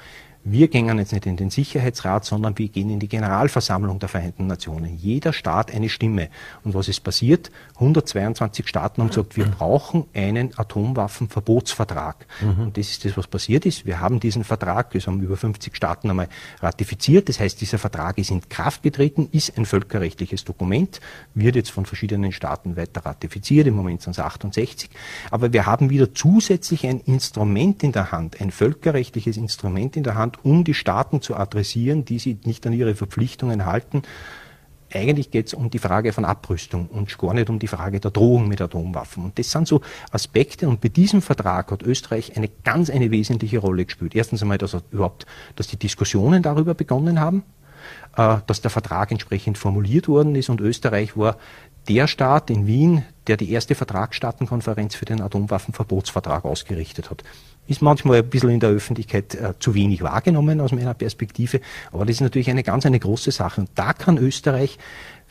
[0.44, 4.46] wir gehen jetzt nicht in den Sicherheitsrat, sondern wir gehen in die Generalversammlung der Vereinten
[4.46, 4.96] Nationen.
[4.96, 6.28] Jeder Staat eine Stimme.
[6.64, 7.50] Und was ist passiert?
[7.74, 12.26] 122 Staaten haben gesagt, wir brauchen einen Atomwaffenverbotsvertrag.
[12.40, 12.64] Mhm.
[12.64, 13.86] Und das ist das, was passiert ist.
[13.86, 16.28] Wir haben diesen Vertrag, das haben über 50 Staaten einmal
[16.60, 17.28] ratifiziert.
[17.28, 21.00] Das heißt, dieser Vertrag ist in Kraft getreten, ist ein völkerrechtliches Dokument,
[21.34, 23.68] wird jetzt von verschiedenen Staaten weiter ratifiziert.
[23.68, 24.90] Im Moment sind es 68.
[25.30, 30.16] Aber wir haben wieder zusätzlich ein Instrument in der Hand, ein völkerrechtliches Instrument in der
[30.16, 34.02] Hand, Land, um die Staaten zu adressieren, die sich nicht an ihre Verpflichtungen halten.
[34.94, 38.10] Eigentlich geht es um die Frage von Abrüstung und gar nicht um die Frage der
[38.10, 39.24] Drohung mit Atomwaffen.
[39.24, 40.68] Und das sind so Aspekte.
[40.68, 44.14] Und bei diesem Vertrag hat Österreich eine ganz eine wesentliche Rolle gespielt.
[44.14, 45.24] Erstens einmal, dass überhaupt,
[45.56, 47.42] dass die Diskussionen darüber begonnen haben,
[48.18, 51.38] äh, dass der Vertrag entsprechend formuliert worden ist und Österreich war
[51.88, 57.24] der Staat in Wien, der die erste Vertragsstaatenkonferenz für den Atomwaffenverbotsvertrag ausgerichtet hat
[57.66, 61.60] ist manchmal ein bisschen in der Öffentlichkeit äh, zu wenig wahrgenommen aus meiner Perspektive.
[61.92, 63.62] Aber das ist natürlich eine ganz eine große Sache.
[63.62, 64.78] Und da kann Österreich,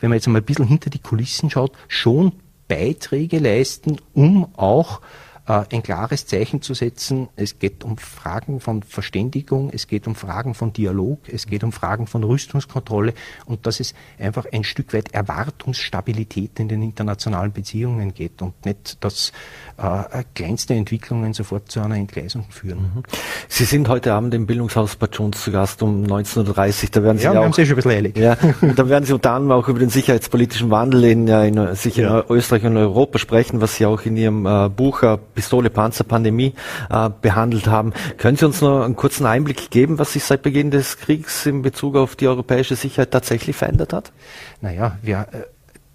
[0.00, 2.32] wenn man jetzt mal ein bisschen hinter die Kulissen schaut, schon
[2.68, 5.00] Beiträge leisten, um auch
[5.44, 7.28] ein klares Zeichen zu setzen.
[7.34, 11.72] Es geht um Fragen von Verständigung, es geht um Fragen von Dialog, es geht um
[11.72, 13.12] Fragen von Rüstungskontrolle
[13.46, 19.02] und dass es einfach ein Stück weit Erwartungsstabilität in den internationalen Beziehungen geht und nicht,
[19.02, 19.32] dass
[19.78, 22.92] äh, kleinste Entwicklungen sofort zu einer Entgleisung führen.
[22.94, 23.02] Mhm.
[23.48, 26.88] Sie sind heute Abend im Bildungshaus Bad Jones zu Gast um 19.30 Uhr.
[26.92, 28.16] Da werden Sie ja, ja auch, haben Sie schon ein bisschen eilig.
[28.16, 31.74] Ja, und da werden Sie unter anderem auch über den sicherheitspolitischen Wandel in, ja, in,
[31.74, 32.20] sicher ja.
[32.20, 36.04] in Österreich und Europa sprechen, was Sie auch in Ihrem äh, Buch äh, Pistole, Panzer,
[36.04, 36.54] Pandemie
[36.90, 37.92] äh, behandelt haben.
[38.18, 41.62] Können Sie uns noch einen kurzen Einblick geben, was sich seit Beginn des Kriegs in
[41.62, 44.12] Bezug auf die europäische Sicherheit tatsächlich verändert hat?
[44.60, 45.42] Naja, wir, äh,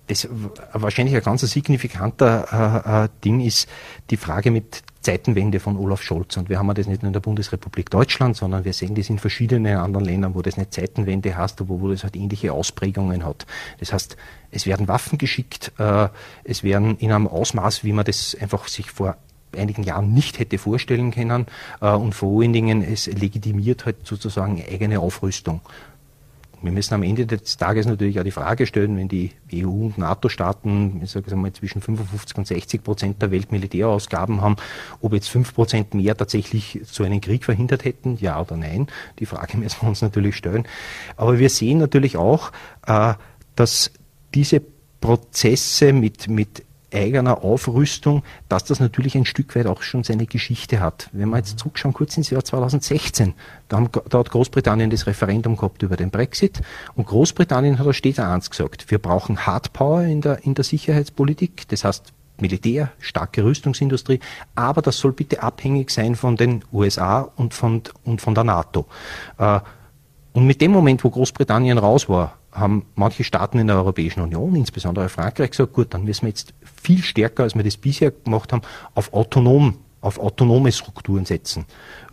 [0.08, 0.28] das
[0.74, 2.48] wahrscheinlich ein ganz signifikanter
[2.86, 3.68] äh, äh, Ding ist
[4.10, 6.36] die Frage mit Zeitenwende von Olaf Scholz.
[6.38, 9.20] Und wir haben das nicht nur in der Bundesrepublik Deutschland, sondern wir sehen das in
[9.20, 13.46] verschiedenen anderen Ländern, wo das eine Zeitenwende heißt, wo, wo das halt ähnliche Ausprägungen hat.
[13.80, 14.18] Das heißt,
[14.52, 16.10] es werden Waffen geschickt, äh,
[16.44, 19.18] es werden in einem Ausmaß, wie man das einfach sich vor
[19.56, 21.46] einigen Jahren nicht hätte vorstellen können
[21.82, 25.62] äh, und vor allen Dingen es legitimiert halt sozusagen eigene Aufrüstung.
[26.62, 29.98] Wir müssen am Ende des Tages natürlich auch die Frage stellen, wenn die EU- und
[30.00, 34.56] NATO-Staaten, zwischen 55 und 60 Prozent der Weltmilitärausgaben haben,
[35.02, 38.88] ob jetzt fünf Prozent mehr tatsächlich so einen Krieg verhindert hätten, ja oder nein.
[39.20, 40.68] Die Frage müssen wir uns natürlich stellen.
[41.16, 42.52] Aber wir sehen natürlich auch,
[42.88, 43.14] äh,
[43.56, 43.92] dass
[44.34, 44.62] diese
[45.00, 50.80] Prozesse mit, mit eigener Aufrüstung, dass das natürlich ein Stück weit auch schon seine Geschichte
[50.80, 51.10] hat.
[51.12, 53.34] Wenn wir jetzt zurückschauen, kurz ins Jahr 2016,
[53.68, 56.62] da, haben, da hat Großbritannien das Referendum gehabt über den Brexit
[56.96, 61.68] und Großbritannien hat da stets eins gesagt, wir brauchen Hardpower in der, in der Sicherheitspolitik,
[61.68, 64.20] das heißt Militär, starke Rüstungsindustrie,
[64.56, 68.86] aber das soll bitte abhängig sein von den USA und von, und von der NATO.
[69.38, 69.60] Äh,
[70.34, 74.56] und mit dem Moment, wo Großbritannien raus war, haben manche Staaten in der Europäischen Union,
[74.56, 78.52] insbesondere Frankreich, gesagt, gut, dann müssen wir jetzt viel stärker, als wir das bisher gemacht
[78.54, 78.62] haben,
[78.96, 81.66] auf autonom auf autonome Strukturen setzen.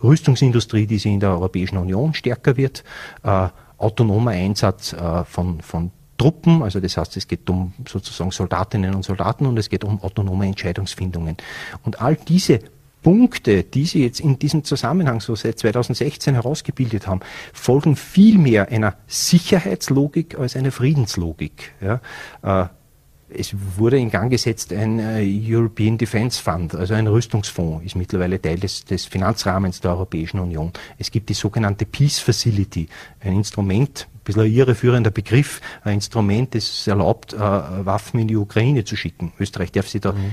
[0.03, 2.83] Rüstungsindustrie, die sie in der Europäischen Union stärker wird,
[3.23, 8.95] äh, autonomer Einsatz äh, von, von Truppen, also das heißt, es geht um sozusagen Soldatinnen
[8.95, 11.37] und Soldaten und es geht um autonome Entscheidungsfindungen.
[11.83, 12.59] Und all diese
[13.05, 17.19] Punkte, die Sie jetzt in diesem Zusammenhang so seit 2016 herausgebildet haben,
[17.53, 21.73] folgen viel mehr einer Sicherheitslogik als einer Friedenslogik.
[21.81, 22.01] Ja,
[22.41, 22.67] äh,
[23.29, 28.41] es wurde in Gang gesetzt ein äh, European Defence Fund, also ein Rüstungsfonds, ist mittlerweile
[28.41, 30.73] Teil des, des, Finanzrahmens der Europäischen Union.
[30.97, 32.87] Es gibt die sogenannte Peace Facility,
[33.19, 38.83] ein Instrument, ein bisschen irreführender Begriff, ein Instrument, das erlaubt, äh, Waffen in die Ukraine
[38.83, 39.31] zu schicken.
[39.39, 40.31] Österreich darf sie da mhm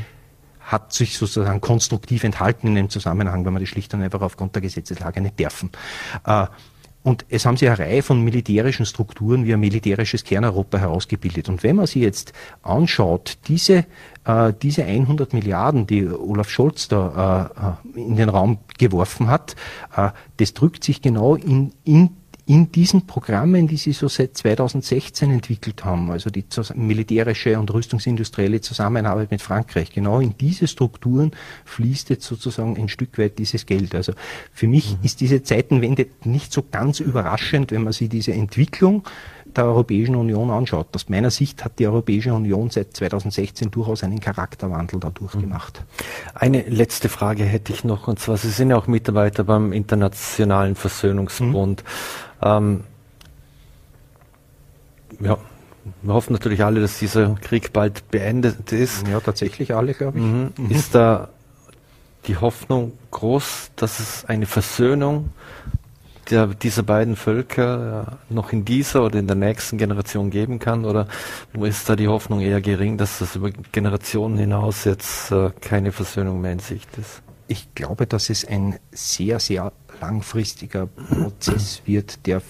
[0.65, 4.55] hat sich sozusagen konstruktiv enthalten in dem Zusammenhang, weil man das schlicht und einfach aufgrund
[4.55, 5.71] der Gesetzeslage nicht dürfen.
[6.25, 6.47] Äh,
[7.03, 11.49] und es haben sich eine Reihe von militärischen Strukturen wie ein militärisches Kerneuropa herausgebildet.
[11.49, 13.87] Und wenn man sich jetzt anschaut, diese,
[14.25, 19.57] äh, diese 100 Milliarden, die Olaf Scholz da äh, in den Raum geworfen hat,
[19.97, 22.11] äh, das drückt sich genau in, in
[22.47, 28.61] in diesen Programmen, die sie so seit 2016 entwickelt haben, also die militärische und rüstungsindustrielle
[28.61, 31.31] Zusammenarbeit mit Frankreich, genau in diese Strukturen
[31.65, 33.95] fließt jetzt sozusagen ein Stück weit dieses Geld.
[33.95, 34.13] Also
[34.53, 35.05] für mich mhm.
[35.05, 39.05] ist diese Zeitenwende nicht so ganz überraschend, wenn man sich diese Entwicklung
[39.57, 40.89] der Europäischen Union anschaut.
[40.95, 45.43] Aus meiner Sicht hat die Europäische Union seit 2016 durchaus einen Charakterwandel dadurch mhm.
[45.43, 45.83] gemacht.
[46.35, 50.75] Eine letzte Frage hätte ich noch, und zwar, Sie sind ja auch Mitarbeiter beim Internationalen
[50.75, 51.85] Versöhnungsbund.
[52.41, 52.47] Mhm.
[52.49, 52.85] Ähm,
[55.21, 55.39] ja,
[56.03, 59.07] wir hoffen natürlich alle, dass dieser Krieg bald beendet ist.
[59.09, 60.25] Ja, tatsächlich alle, glaube ich.
[60.25, 60.53] Mhm.
[60.57, 60.71] Mhm.
[60.71, 61.29] Ist da
[62.27, 65.31] die Hoffnung groß, dass es eine Versöhnung
[66.31, 70.85] der, dieser beiden Völker noch in dieser oder in der nächsten Generation geben kann?
[70.85, 71.09] Oder
[71.55, 76.41] ist da die Hoffnung eher gering, dass das über Generationen hinaus jetzt äh, keine Versöhnung
[76.41, 77.23] mehr in Sicht ist?
[77.49, 82.41] Ich glaube, dass es ein sehr, sehr langfristiger Prozess wird, der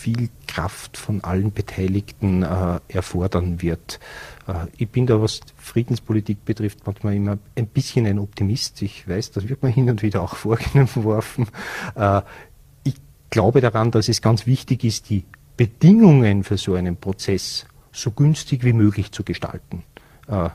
[0.00, 4.00] viel Kraft von allen Beteiligten äh, erfordern wird.
[4.48, 8.80] Äh, ich bin da, was Friedenspolitik betrifft, manchmal immer ein bisschen ein Optimist.
[8.80, 11.48] Ich weiß, das wird mir hin und wieder auch vorgeworfen.
[11.94, 12.22] Äh,
[13.30, 15.24] glaube daran, dass es ganz wichtig ist, die
[15.56, 19.82] Bedingungen für so einen Prozess so günstig wie möglich zu gestalten.
[20.28, 20.50] Äh,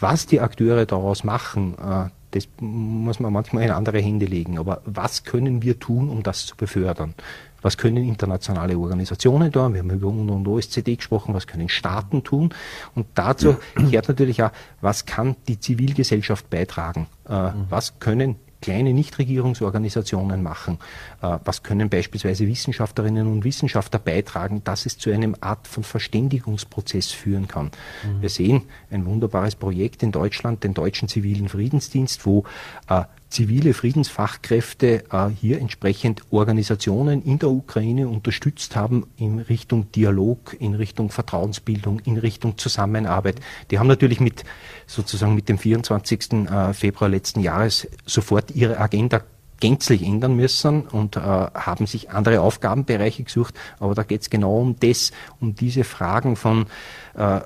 [0.00, 4.58] was die Akteure daraus machen, äh, das muss man manchmal in andere Hände legen.
[4.58, 7.14] Aber was können wir tun, um das zu befördern?
[7.62, 9.72] Was können internationale Organisationen tun?
[9.72, 11.34] Wir haben über UNO und OSZE gesprochen.
[11.34, 12.50] Was können Staaten tun?
[12.94, 14.50] Und dazu gehört natürlich auch,
[14.80, 17.06] was kann die Zivilgesellschaft beitragen?
[17.28, 20.78] Äh, was können kleine Nichtregierungsorganisationen machen?
[21.22, 27.12] Äh, was können beispielsweise Wissenschaftlerinnen und Wissenschaftler beitragen, dass es zu einem Art von Verständigungsprozess
[27.12, 27.66] führen kann?
[28.04, 28.22] Mhm.
[28.22, 32.44] Wir sehen ein wunderbares Projekt in Deutschland, den Deutschen Zivilen Friedensdienst, wo
[32.88, 33.04] äh,
[33.36, 40.74] zivile Friedensfachkräfte äh, hier entsprechend Organisationen in der Ukraine unterstützt haben in Richtung Dialog, in
[40.74, 43.40] Richtung Vertrauensbildung, in Richtung Zusammenarbeit.
[43.70, 44.44] Die haben natürlich mit
[44.86, 46.32] sozusagen mit dem 24.
[46.32, 49.20] Äh, Februar letzten Jahres sofort ihre Agenda
[49.60, 53.54] gänzlich ändern müssen und äh, haben sich andere Aufgabenbereiche gesucht.
[53.78, 56.66] Aber da geht es genau um das, um diese Fragen von
[57.14, 57.40] äh,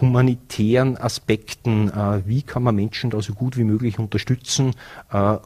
[0.00, 4.74] humanitären Aspekten, äh, wie kann man Menschen da so gut wie möglich unterstützen,
[5.12, 5.36] äh,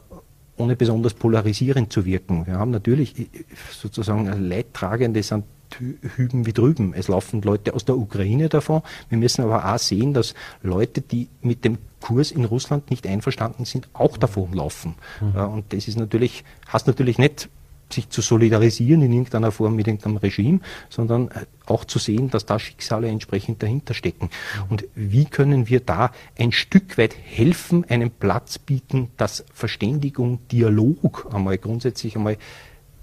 [0.57, 2.45] ohne besonders polarisierend zu wirken.
[2.45, 3.29] Wir haben natürlich
[3.71, 5.45] sozusagen Leidtragende sind
[5.79, 6.93] hüben wie drüben.
[6.93, 8.81] Es laufen Leute aus der Ukraine davon.
[9.09, 13.65] Wir müssen aber auch sehen, dass Leute, die mit dem Kurs in Russland nicht einverstanden
[13.65, 14.95] sind, auch davonlaufen.
[15.21, 15.35] Mhm.
[15.35, 17.49] Und das ist natürlich, hast natürlich nicht
[17.93, 22.45] sich zu solidarisieren in irgendeiner Form mit irgendeinem Regime, sondern äh, auch zu sehen, dass
[22.45, 24.29] da Schicksale entsprechend dahinter stecken.
[24.69, 31.29] Und wie können wir da ein Stück weit helfen, einen Platz bieten, dass Verständigung, Dialog
[31.33, 32.37] einmal grundsätzlich einmal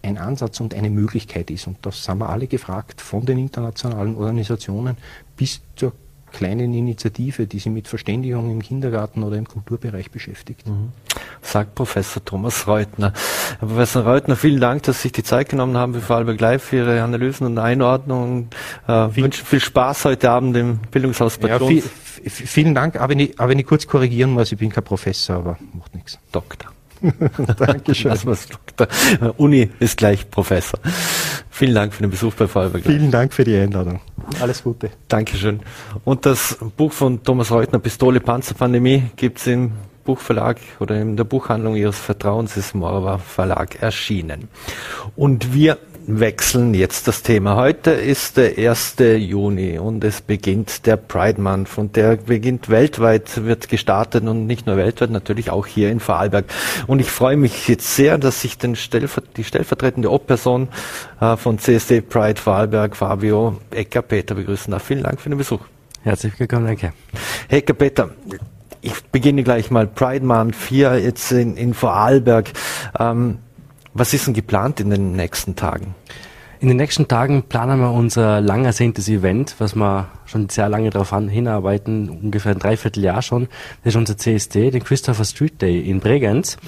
[0.03, 1.66] ein Ansatz und eine Möglichkeit ist.
[1.66, 4.96] Und das haben wir alle gefragt, von den internationalen Organisationen
[5.37, 5.92] bis zur
[6.31, 10.66] kleinen Initiative, die sich mit Verständigung im Kindergarten oder im Kulturbereich beschäftigt.
[10.66, 10.93] Mhm.
[11.43, 13.12] Sagt Professor Thomas Reutner.
[13.59, 16.64] Herr Professor Reutner, vielen Dank, dass Sie sich die Zeit genommen haben für Vorarlberg Live,
[16.64, 18.51] für Ihre Analysen und Einordnungen.
[18.87, 21.83] Äh, viel, wünsche viel Spaß heute Abend im Bildungshaus Bad ja, viel,
[22.29, 25.37] Vielen Dank, aber wenn, ich, aber wenn ich kurz korrigieren muss, ich bin kein Professor,
[25.37, 26.19] aber macht nichts.
[26.33, 26.71] Doktor.
[27.59, 28.13] Dankeschön.
[28.13, 28.89] Doktor.
[29.37, 30.81] Uni ist gleich Professor.
[31.51, 32.85] Vielen Dank für den Besuch bei Vorarlberg.
[32.85, 34.01] Vielen Dank für die Einladung.
[34.41, 34.91] Alles Gute.
[35.09, 35.61] Dankeschön.
[36.05, 39.73] Und das Buch von Thomas Reutner, Pistole, Panzerpandemie, gibt es im
[40.05, 44.49] Buchverlag oder in der Buchhandlung Ihres Vertrauens, ist Morva Verlag erschienen.
[45.17, 45.79] Und wir
[46.18, 47.55] wechseln jetzt das Thema.
[47.55, 48.96] Heute ist der 1.
[49.18, 54.66] Juni und es beginnt der Pride Month und der beginnt weltweit, wird gestartet und nicht
[54.66, 56.46] nur weltweit, natürlich auch hier in Vorarlberg.
[56.88, 60.68] Und ich freue mich jetzt sehr, dass ich den Stellver die stellvertretende Obperson
[61.20, 64.83] äh, von CSD Pride Vorarlberg, Fabio Ecker-Peter, begrüßen darf.
[64.83, 65.61] Vielen Dank für den Besuch.
[66.03, 66.92] Herzlich willkommen, danke.
[67.49, 68.11] Ecker-Peter,
[68.81, 72.51] ich beginne gleich mal Pride Month 4 jetzt in, in Vorarlberg.
[72.99, 73.38] Ähm,
[73.94, 75.94] was ist denn geplant in den nächsten Tagen?
[76.61, 80.90] In den nächsten Tagen planen wir unser lang ersehntes Event, was wir schon sehr lange
[80.90, 83.48] darauf hinarbeiten, ungefähr ein Dreivierteljahr schon.
[83.83, 86.59] Das ist unser CSD, den Christopher Street Day in Bregenz.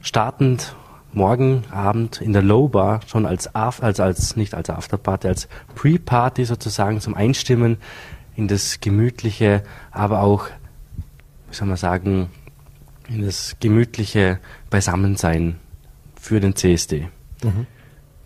[0.00, 0.76] Startend
[1.12, 6.44] morgen Abend in der Low Bar schon als, als, als nicht als Afterparty, als Pre-Party
[6.44, 7.78] sozusagen zum Einstimmen
[8.36, 10.46] in das gemütliche, aber auch,
[11.50, 12.30] wie soll man sagen,
[13.08, 14.38] in das gemütliche
[14.70, 15.58] Beisammensein
[16.22, 17.08] für den CSD.
[17.42, 17.66] Mhm.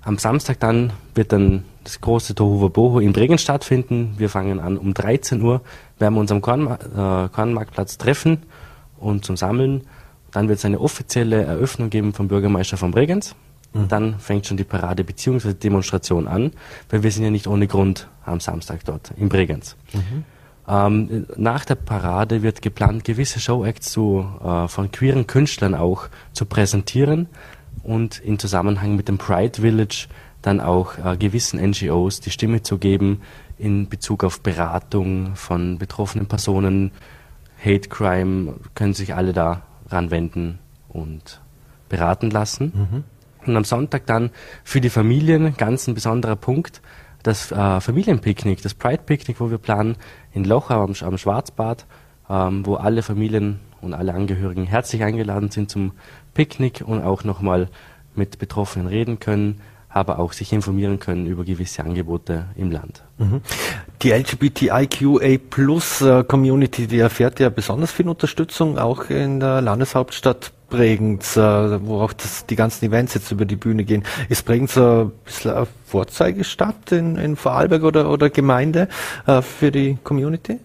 [0.03, 4.15] Am Samstag dann wird dann das große Tohuwa Boho in Bregenz stattfinden.
[4.19, 5.63] Wir fangen an um 13 Uhr,
[5.99, 8.43] werden wir uns am Korn, äh, Kornmarktplatz treffen
[8.99, 9.87] und zum Sammeln.
[10.31, 13.35] Dann wird es eine offizielle Eröffnung geben vom Bürgermeister von Bregenz.
[13.73, 13.89] Mhm.
[13.89, 15.55] Dann fängt schon die Parade bzw.
[15.55, 16.53] Demonstration an,
[16.91, 19.75] weil wir sind ja nicht ohne Grund am Samstag dort in Bregenz.
[19.95, 20.25] Mhm.
[20.69, 26.45] Ähm, nach der Parade wird geplant, gewisse Showacts zu, äh, von queeren Künstlern auch zu
[26.45, 27.29] präsentieren
[27.87, 30.09] und in Zusammenhang mit dem Pride Village
[30.43, 33.23] dann auch äh, gewissen NGOs die Stimme zu geben
[33.59, 36.91] in Bezug auf Beratung von betroffenen Personen,
[37.65, 41.41] Hate Crime, können sich alle da ranwenden und
[41.89, 42.73] beraten lassen.
[42.75, 43.05] Mhm.
[43.47, 44.31] Und am Sonntag dann
[44.65, 46.83] für die Familien ganz ein besonderer Punkt,
[47.23, 49.97] das äh, Familienpicknick, das Pride Picknick, wo wir planen
[50.33, 51.87] in Lochau am, am Schwarzbad,
[52.29, 55.93] ähm, wo alle Familien und alle Angehörigen herzlich eingeladen sind zum
[56.37, 57.69] Picknick und auch nochmal
[58.15, 63.03] mit Betroffenen reden können, aber auch sich informieren können über gewisse Angebote im Land.
[63.17, 63.41] Mhm.
[64.03, 70.53] Die LGBTIQA Plus äh, Community, die erfährt ja besonders viel Unterstützung, auch in der Landeshauptstadt
[70.69, 74.05] Bregenz, äh, wo auch das, die ganzen Events jetzt über die Bühne gehen.
[74.29, 78.89] Ist Bregenz ein bisschen eine Vorzeigestadt in, in Vorarlberg oder, oder Gemeinde
[79.27, 80.59] äh, für die Community?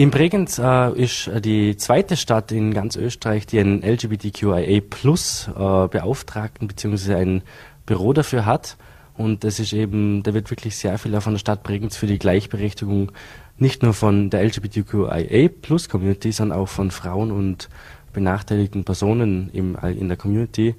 [0.00, 5.52] In Bregenz äh, ist die zweite Stadt in ganz Österreich, die einen LGBTQIA Plus äh,
[5.52, 7.16] Beauftragten bzw.
[7.16, 7.42] ein
[7.84, 8.78] Büro dafür hat.
[9.18, 12.18] Und das ist eben, da wird wirklich sehr viel von der Stadt Bregenz für die
[12.18, 13.12] Gleichberechtigung
[13.58, 17.68] nicht nur von der LGBTQIA Plus Community, sondern auch von Frauen und
[18.14, 20.76] benachteiligten Personen im, in der Community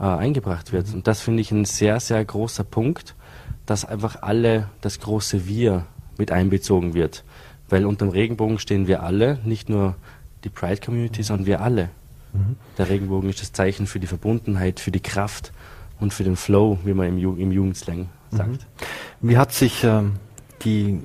[0.00, 0.92] äh, eingebracht wird.
[0.92, 3.14] Und das finde ich ein sehr, sehr großer Punkt,
[3.64, 5.86] dass einfach alle, das große Wir
[6.18, 7.22] mit einbezogen wird.
[7.68, 9.96] Weil unter dem Regenbogen stehen wir alle, nicht nur
[10.44, 11.90] die Pride Community, sondern wir alle.
[12.32, 12.56] Mhm.
[12.78, 15.52] Der Regenbogen ist das Zeichen für die Verbundenheit, für die Kraft
[15.98, 18.36] und für den Flow, wie man im, Ju im Jugendslang mhm.
[18.36, 18.66] sagt.
[19.20, 20.14] Wie hat sich ähm,
[20.62, 21.00] die,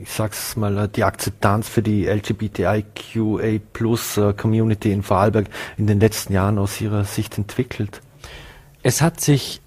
[0.00, 5.86] ich sag's mal, äh, die Akzeptanz für die LGBTIQA Plus äh, Community in Vorarlberg in
[5.86, 8.00] den letzten Jahren aus Ihrer Sicht entwickelt?
[8.82, 9.60] Es hat sich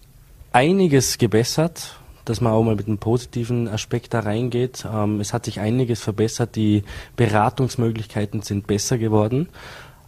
[0.52, 4.86] einiges gebessert dass man auch mal mit einem positiven Aspekt da reingeht.
[4.92, 6.84] Ähm, es hat sich einiges verbessert, die
[7.16, 9.48] Beratungsmöglichkeiten sind besser geworden,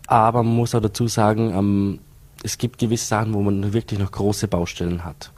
[0.08, 2.00] aber man muss auch dazu sagen, ähm,
[2.44, 5.32] es gibt gewisse Sachen, wo man wirklich noch große Baustellen hat.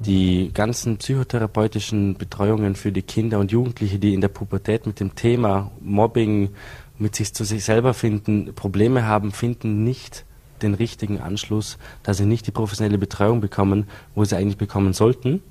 [0.00, 5.14] Die ganzen psychotherapeutischen Betreuungen für die Kinder und Jugendliche, die in der Pubertät mit dem
[5.16, 6.50] Thema Mobbing,
[6.98, 10.24] mit sich zu sich selber finden, Probleme haben, finden nicht
[10.62, 15.42] den richtigen Anschluss, dass sie nicht die professionelle Betreuung bekommen, wo sie eigentlich bekommen sollten.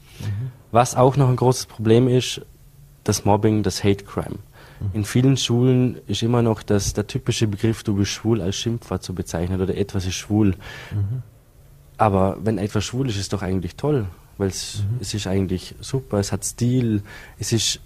[0.71, 2.41] Was auch noch ein großes Problem ist,
[3.03, 4.37] das Mobbing, das Hate Crime.
[4.93, 9.01] In vielen Schulen ist immer noch das, der typische Begriff, du bist schwul, als Schimpfwort
[9.03, 10.49] zu bezeichnen oder etwas ist schwul.
[10.91, 11.23] Mhm.
[11.97, 14.05] Aber wenn etwas schwul ist, ist es doch eigentlich toll,
[14.37, 17.01] weil es, es ist eigentlich super, es hat Stil,
[17.39, 17.79] es ist,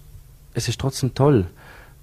[0.52, 1.46] es ist trotzdem toll.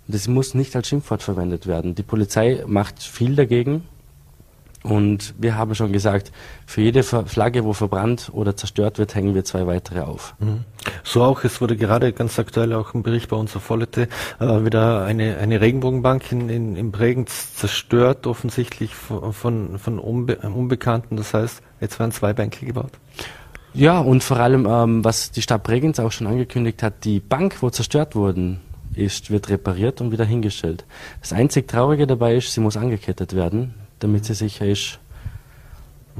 [0.07, 1.93] Das muss nicht als Schimpfwort verwendet werden.
[1.93, 3.83] Die Polizei macht viel dagegen,
[4.83, 6.31] und wir haben schon gesagt,
[6.65, 10.35] für jede Flagge, wo verbrannt oder zerstört wird, hängen wir zwei weitere auf.
[10.39, 10.63] Mhm.
[11.03, 14.07] So auch, es wurde gerade ganz aktuell auch ein Bericht bei uns auf Vollete,
[14.39, 20.37] äh, wieder eine, eine Regenbogenbank in, in, in Bregenz zerstört, offensichtlich von, von, von Unbe
[20.37, 21.17] Unbekannten.
[21.17, 22.91] Das heißt, jetzt werden zwei Bänke gebaut.
[23.73, 27.61] Ja, und vor allem, ähm, was die Stadt Bregenz auch schon angekündigt hat, die Bank,
[27.61, 28.61] wo zerstört wurden,
[28.95, 30.85] ist, wird repariert und wieder hingestellt.
[31.21, 34.99] Das einzig Traurige dabei ist, sie muss angekettet werden damit sie sicher ist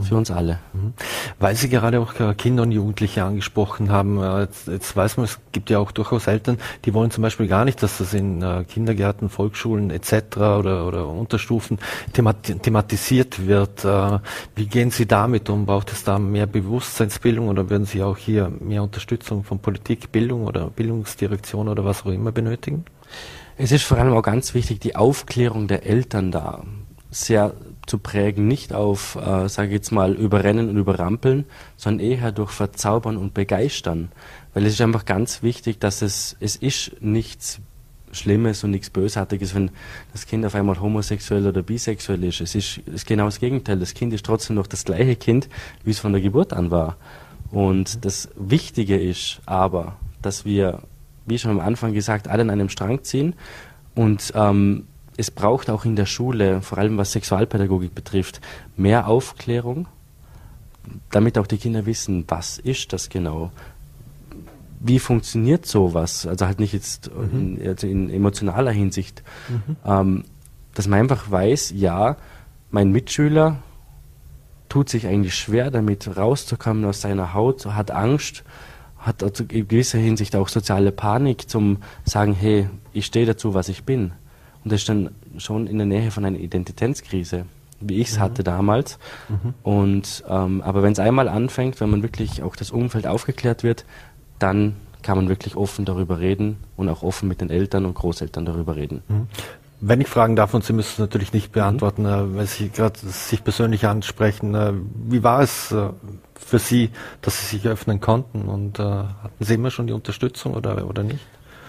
[0.03, 0.59] für uns alle.
[0.73, 0.93] Mhm.
[1.39, 5.25] Weil Sie gerade auch äh, Kinder und Jugendliche angesprochen haben, äh, jetzt, jetzt, weiß man,
[5.25, 8.41] es gibt ja auch durchaus Eltern, die wollen zum Beispiel gar nicht, dass das in
[8.41, 10.37] äh, Kindergärten, Volksschulen etc.
[10.37, 11.79] oder, oder Unterstufen
[12.13, 13.85] thematisiert wird.
[14.55, 15.65] Wie gehen Sie damit um?
[15.65, 20.45] Braucht es da mehr Bewusstseinsbildung oder würden Sie auch hier mehr Unterstützung von Politik, Bildung
[20.45, 22.85] oder Bildungsdirektion oder was auch immer benötigen?
[23.57, 26.63] Es ist vor allem auch ganz wichtig, die Aufklärung der Eltern da
[27.11, 27.53] sehr
[27.89, 32.51] zu prägen, nicht auf, äh, sage ich jetzt mal, überrennen und überrampeln, sondern eher durch
[32.51, 34.11] verzaubern und begeistern.
[34.53, 37.59] Weil es ist einfach ganz wichtig, dass es, es ist nichts
[38.11, 39.71] Schlimmes und nichts Bösartiges, wenn
[40.11, 42.41] das Kind auf einmal homosexuell oder bisexuell ist.
[42.41, 43.77] Es ist, ist genau das Gegenteil.
[43.77, 45.49] Das Kind ist trotzdem noch das gleiche Kind,
[45.83, 46.97] wie es von der Geburt an war.
[47.51, 50.83] Und das Wichtige ist aber, dass wir,
[51.25, 53.33] wie schon am Anfang gesagt, alle an einem Strang ziehen
[53.95, 54.85] und ähm,
[55.19, 58.39] es braucht auch in der Schule, vor allem was Sexualpädagogik betrifft,
[58.77, 59.87] mehr Aufklärung,
[61.11, 63.51] damit auch die Kinder wissen, was ist das genau?
[64.79, 66.25] Wie funktioniert sowas?
[66.25, 67.57] Also halt nicht jetzt mhm.
[67.59, 69.21] in, also in, emotionaler Hinsicht.
[69.49, 69.75] Mhm.
[69.85, 70.23] Ähm,
[70.73, 72.15] dass man einfach weiß, ja,
[72.71, 73.57] mein Mitschüler
[74.69, 78.45] tut sich eigentlich schwer damit rauszukommen aus seiner Haut, hat Angst,
[78.97, 83.67] hat also in gewisser Hinsicht auch soziale Panik zum sagen, hey, ich stehe dazu, was
[83.67, 84.13] ich bin.
[84.63, 87.45] Und das ist dann schon in der Nähe von einer Identitätskrise,
[87.79, 88.21] wie ich es mhm.
[88.21, 88.99] hatte damals.
[89.29, 89.53] Mhm.
[89.63, 93.85] Und ähm, aber wenn es einmal anfängt, wenn man wirklich auch das Umfeld aufgeklärt wird,
[94.37, 98.45] dann kann man wirklich offen darüber reden und auch offen mit den Eltern und Großeltern
[98.45, 99.01] darüber reden.
[99.07, 99.27] Mhm.
[99.81, 102.35] Wenn ich fragen darf, und Sie müssen es natürlich nicht beantworten, mhm.
[102.35, 104.73] weil Sie gerade sich persönlich ansprechen, äh,
[105.07, 105.89] wie war es äh,
[106.35, 106.89] für Sie,
[107.21, 111.03] dass Sie sich öffnen konnten und äh, hatten Sie immer schon die Unterstützung oder, oder
[111.03, 111.25] nicht?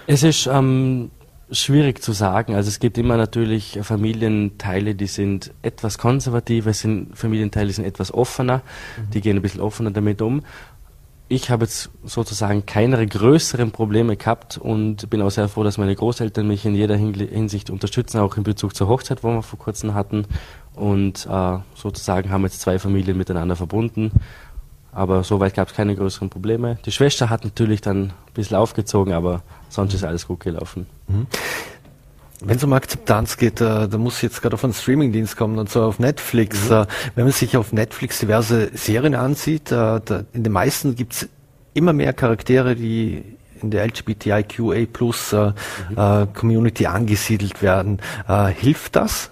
[0.08, 1.12] Es ist ähm,
[1.52, 2.54] schwierig zu sagen.
[2.54, 7.84] Also es gibt immer natürlich Familienteile, die sind etwas konservativer, es sind Familienteile, die sind
[7.84, 8.58] etwas offener,
[8.96, 9.10] mhm.
[9.10, 10.42] die gehen ein bisschen offener damit um.
[11.28, 15.94] Ich habe jetzt sozusagen keine größeren Probleme gehabt und bin auch sehr froh, dass meine
[15.94, 19.94] Großeltern mich in jeder Hinsicht unterstützen, auch in Bezug zur Hochzeit, wo wir vor kurzem
[19.94, 20.26] hatten.
[20.74, 24.10] Und äh, sozusagen haben jetzt zwei Familien miteinander verbunden.
[24.92, 26.78] Aber soweit gab es keine größeren Probleme.
[26.84, 30.86] Die Schwester hat natürlich dann ein bisschen aufgezogen, aber sonst ist alles gut gelaufen.
[31.08, 31.26] Mhm.
[32.42, 35.68] Wenn es um Akzeptanz geht, äh, da muss jetzt gerade auf einen Streamingdienst kommen und
[35.68, 36.70] zwar auf Netflix.
[36.70, 36.74] Mhm.
[36.74, 41.12] Äh, wenn man sich auf Netflix diverse Serien ansieht, äh, da, in den meisten gibt
[41.12, 41.28] es
[41.74, 45.52] immer mehr Charaktere, die in der LGBTIQA Plus äh,
[45.90, 45.98] mhm.
[45.98, 48.00] Äh, Community angesiedelt werden.
[48.26, 49.30] Äh, hilft das?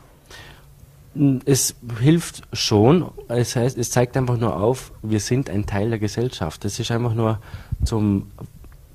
[1.44, 3.10] Es hilft schon.
[3.28, 6.64] Es heißt, es zeigt einfach nur auf, wir sind ein Teil der Gesellschaft.
[6.64, 7.40] Es ist einfach nur
[7.84, 8.30] zum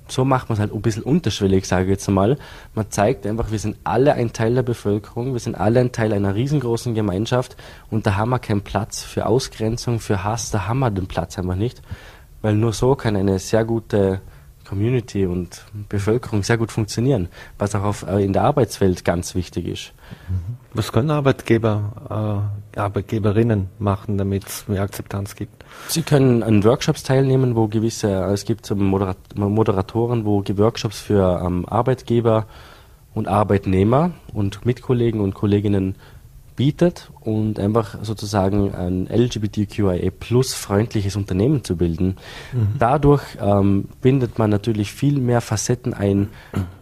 [0.08, 2.36] so macht man es halt ein bisschen unterschwellig, sage ich jetzt mal.
[2.74, 6.12] Man zeigt einfach, wir sind alle ein Teil der Bevölkerung, wir sind alle ein Teil
[6.12, 7.56] einer riesengroßen Gemeinschaft
[7.90, 11.38] und da haben wir keinen Platz für Ausgrenzung, für Hass, da haben wir den Platz
[11.38, 11.80] einfach nicht,
[12.42, 14.20] weil nur so kann eine sehr gute
[14.64, 19.66] Community und Bevölkerung sehr gut funktionieren, was auch auf, äh, in der Arbeitswelt ganz wichtig
[19.66, 19.92] ist.
[20.74, 25.64] Was können Arbeitgeber, äh, Arbeitgeberinnen machen, damit es mehr Akzeptanz gibt?
[25.88, 31.64] Sie können an Workshops teilnehmen, wo gewisse, es gibt Moderat Moderatoren, wo Workshops für ähm,
[31.68, 32.46] Arbeitgeber
[33.14, 35.94] und Arbeitnehmer und Mitkollegen und Kolleginnen
[36.56, 42.16] bietet und einfach sozusagen ein LGBTQIA plus freundliches Unternehmen zu bilden.
[42.52, 42.68] Mhm.
[42.78, 46.28] Dadurch ähm, bindet man natürlich viel mehr Facetten ein,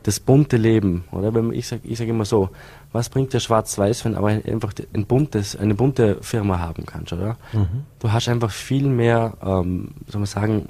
[0.02, 1.04] das bunte Leben.
[1.10, 2.50] Oder wenn ich sage ich sag immer so,
[2.92, 7.36] was bringt dir Schwarz-Weiß, wenn aber einfach ein buntes, eine bunte Firma haben kannst, oder?
[7.52, 7.84] Mhm.
[7.98, 10.66] Du hast einfach viel mehr, ähm, soll man sagen,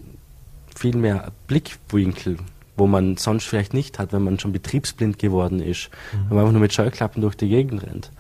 [0.75, 2.39] viel mehr Blickwinkel,
[2.77, 6.19] wo man sonst vielleicht nicht hat, wenn man schon betriebsblind geworden ist, mhm.
[6.29, 8.11] wenn man einfach nur mit Scheuklappen durch die Gegend rennt.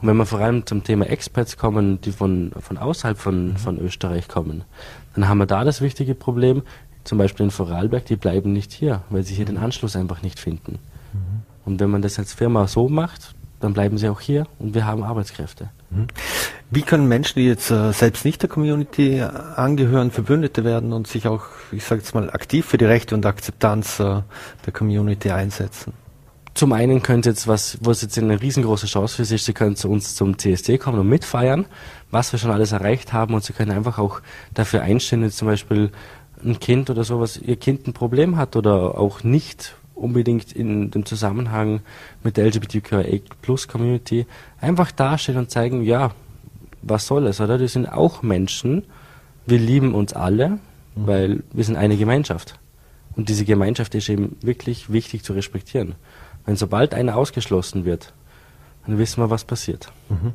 [0.00, 3.56] Und wenn wir vor allem zum Thema Expats kommen, die von, von außerhalb von, mhm.
[3.56, 4.64] von Österreich kommen,
[5.14, 6.62] dann haben wir da das wichtige Problem,
[7.04, 10.38] zum Beispiel in Vorarlberg, die bleiben nicht hier, weil sie hier den Anschluss einfach nicht
[10.38, 10.78] finden.
[11.12, 11.42] Mhm.
[11.64, 14.86] Und wenn man das als Firma so macht, dann bleiben sie auch hier und wir
[14.86, 15.68] haben Arbeitskräfte.
[15.90, 16.08] Mhm.
[16.70, 21.06] Wie können Menschen, die jetzt äh, selbst nicht der Community äh, angehören, Verbündete werden und
[21.06, 24.22] sich auch, ich sage jetzt mal, aktiv für die Rechte und Akzeptanz äh,
[24.66, 25.92] der Community einsetzen?
[26.54, 29.52] Zum einen können Sie jetzt, was, was jetzt eine riesengroße Chance für Sie ist, Sie
[29.52, 31.66] können zu uns zum CSD kommen und mitfeiern,
[32.10, 34.20] was wir schon alles erreicht haben und Sie können einfach auch
[34.54, 35.90] dafür einstehen, jetzt zum Beispiel
[36.44, 41.04] ein Kind oder sowas, Ihr Kind ein Problem hat oder auch nicht unbedingt in dem
[41.04, 41.80] Zusammenhang
[42.22, 44.26] mit der LGBTQIA Plus Community
[44.60, 46.12] einfach dastehen und zeigen, ja,
[46.82, 47.58] was soll es, oder?
[47.58, 48.84] Die sind auch Menschen,
[49.46, 50.58] wir lieben uns alle, mhm.
[50.94, 52.58] weil wir sind eine Gemeinschaft.
[53.16, 55.94] Und diese Gemeinschaft ist eben wirklich wichtig zu respektieren.
[56.46, 58.12] Wenn sobald einer ausgeschlossen wird,
[58.86, 59.92] dann wissen wir, was passiert.
[60.08, 60.32] Mhm.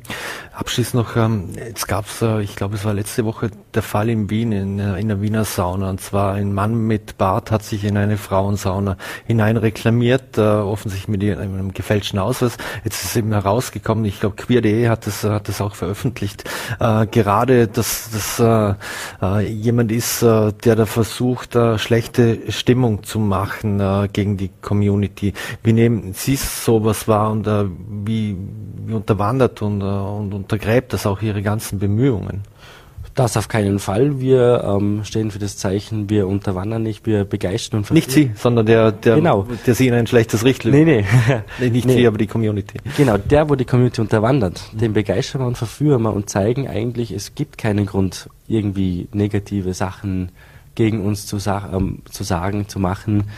[0.52, 4.08] Abschließend noch, ähm, jetzt gab es, äh, ich glaube, es war letzte Woche der Fall
[4.08, 5.90] in Wien, in, äh, in der Wiener Sauna.
[5.90, 11.08] Und zwar ein Mann mit Bart hat sich in eine Frauensauna hinein reklamiert, äh, offensichtlich
[11.08, 12.56] mit einem gefälschten Ausweis.
[12.84, 16.44] Jetzt ist eben herausgekommen, ich glaube, queer.de hat das, hat das auch veröffentlicht,
[16.80, 18.74] äh, gerade, dass das äh,
[19.20, 24.50] äh, jemand ist, äh, der da versucht, äh, schlechte Stimmung zu machen äh, gegen die
[24.62, 25.34] Community.
[25.62, 27.64] Wie nehmen Sie sowas wahr und äh,
[28.04, 28.35] wie
[28.90, 32.42] unterwandert und, äh, und untergräbt das auch ihre ganzen Bemühungen.
[33.16, 34.20] Das auf keinen Fall.
[34.20, 38.66] Wir ähm, stehen für das Zeichen, wir unterwandern nicht, wir begeistern und Nicht Sie, sondern
[38.66, 39.46] der, der, genau.
[39.66, 41.04] der Sie in ein schlechtes Licht Nee, nee.
[41.58, 41.94] nee nicht nee.
[41.94, 42.78] Sie, aber die Community.
[42.98, 47.10] Genau, der, wo die Community unterwandert, den begeistern wir und verführen wir und zeigen eigentlich,
[47.10, 50.30] es gibt keinen Grund, irgendwie negative Sachen
[50.74, 53.30] gegen uns zu, ähm, zu sagen, zu machen,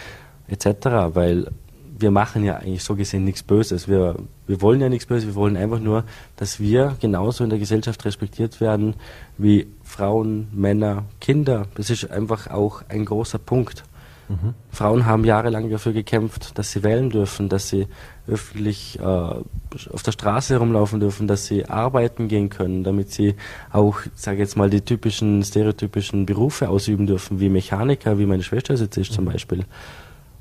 [0.48, 0.66] etc.,
[1.14, 1.52] weil
[1.98, 3.88] wir machen ja eigentlich so gesehen nichts Böses.
[3.88, 6.04] Wir, wir wollen ja nichts Böses, wir wollen einfach nur,
[6.36, 8.94] dass wir genauso in der Gesellschaft respektiert werden
[9.36, 11.66] wie Frauen, Männer, Kinder.
[11.74, 13.84] Das ist einfach auch ein großer Punkt.
[14.28, 14.54] Mhm.
[14.70, 17.86] Frauen haben jahrelang dafür gekämpft, dass sie wählen dürfen, dass sie
[18.26, 23.36] öffentlich äh, auf der Straße herumlaufen dürfen, dass sie arbeiten gehen können, damit sie
[23.72, 28.74] auch, sage jetzt mal, die typischen, stereotypischen Berufe ausüben dürfen, wie Mechaniker, wie meine Schwester
[28.74, 29.14] es jetzt ist mhm.
[29.14, 29.64] zum Beispiel.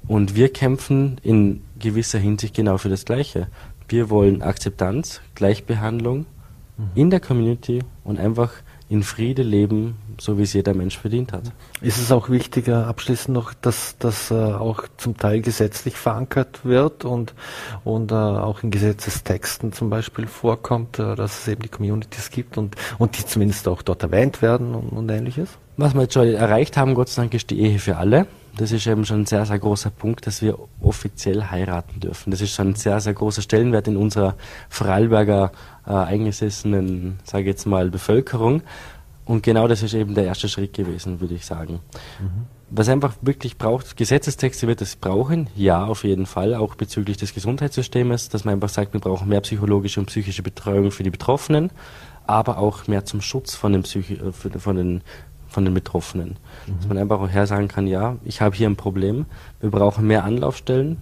[0.07, 3.47] Und wir kämpfen in gewisser Hinsicht genau für das Gleiche.
[3.89, 6.25] Wir wollen Akzeptanz, Gleichbehandlung
[6.77, 6.89] mhm.
[6.95, 8.51] in der Community und einfach
[8.89, 11.51] in Friede leben, so wie es jeder Mensch verdient hat.
[11.81, 17.03] Ist es auch wichtiger, abschließend noch, dass das äh, auch zum Teil gesetzlich verankert wird
[17.03, 17.33] und,
[17.83, 22.57] und äh, auch in Gesetzestexten zum Beispiel vorkommt, äh, dass es eben die Communities gibt
[22.57, 25.49] und, und die zumindest auch dort erwähnt werden und, und ähnliches?
[25.75, 28.25] Was wir jetzt schon erreicht haben, Gott sei Dank, ist die Ehe für alle.
[28.57, 32.31] Das ist eben schon ein sehr, sehr großer Punkt, dass wir offiziell heiraten dürfen.
[32.31, 34.35] Das ist schon ein sehr, sehr großer Stellenwert in unserer
[34.69, 35.51] Vorarlberger
[35.85, 38.63] äh, eingesessenen, sage ich jetzt mal, Bevölkerung.
[39.25, 41.79] Und genau das ist eben der erste Schritt gewesen, würde ich sagen.
[42.19, 42.47] Mhm.
[42.69, 47.33] Was einfach wirklich braucht, Gesetzestexte wird es brauchen, ja, auf jeden Fall, auch bezüglich des
[47.33, 51.71] Gesundheitssystems, dass man einfach sagt, wir brauchen mehr psychologische und psychische Betreuung für die Betroffenen,
[52.25, 55.01] aber auch mehr zum Schutz von den, Psychi äh, von den
[55.47, 56.37] von den Betroffenen.
[56.65, 56.77] Mhm.
[56.77, 59.25] Dass man einfach auch her sagen kann, ja, ich habe hier ein Problem,
[59.59, 60.97] wir brauchen mehr Anlaufstellen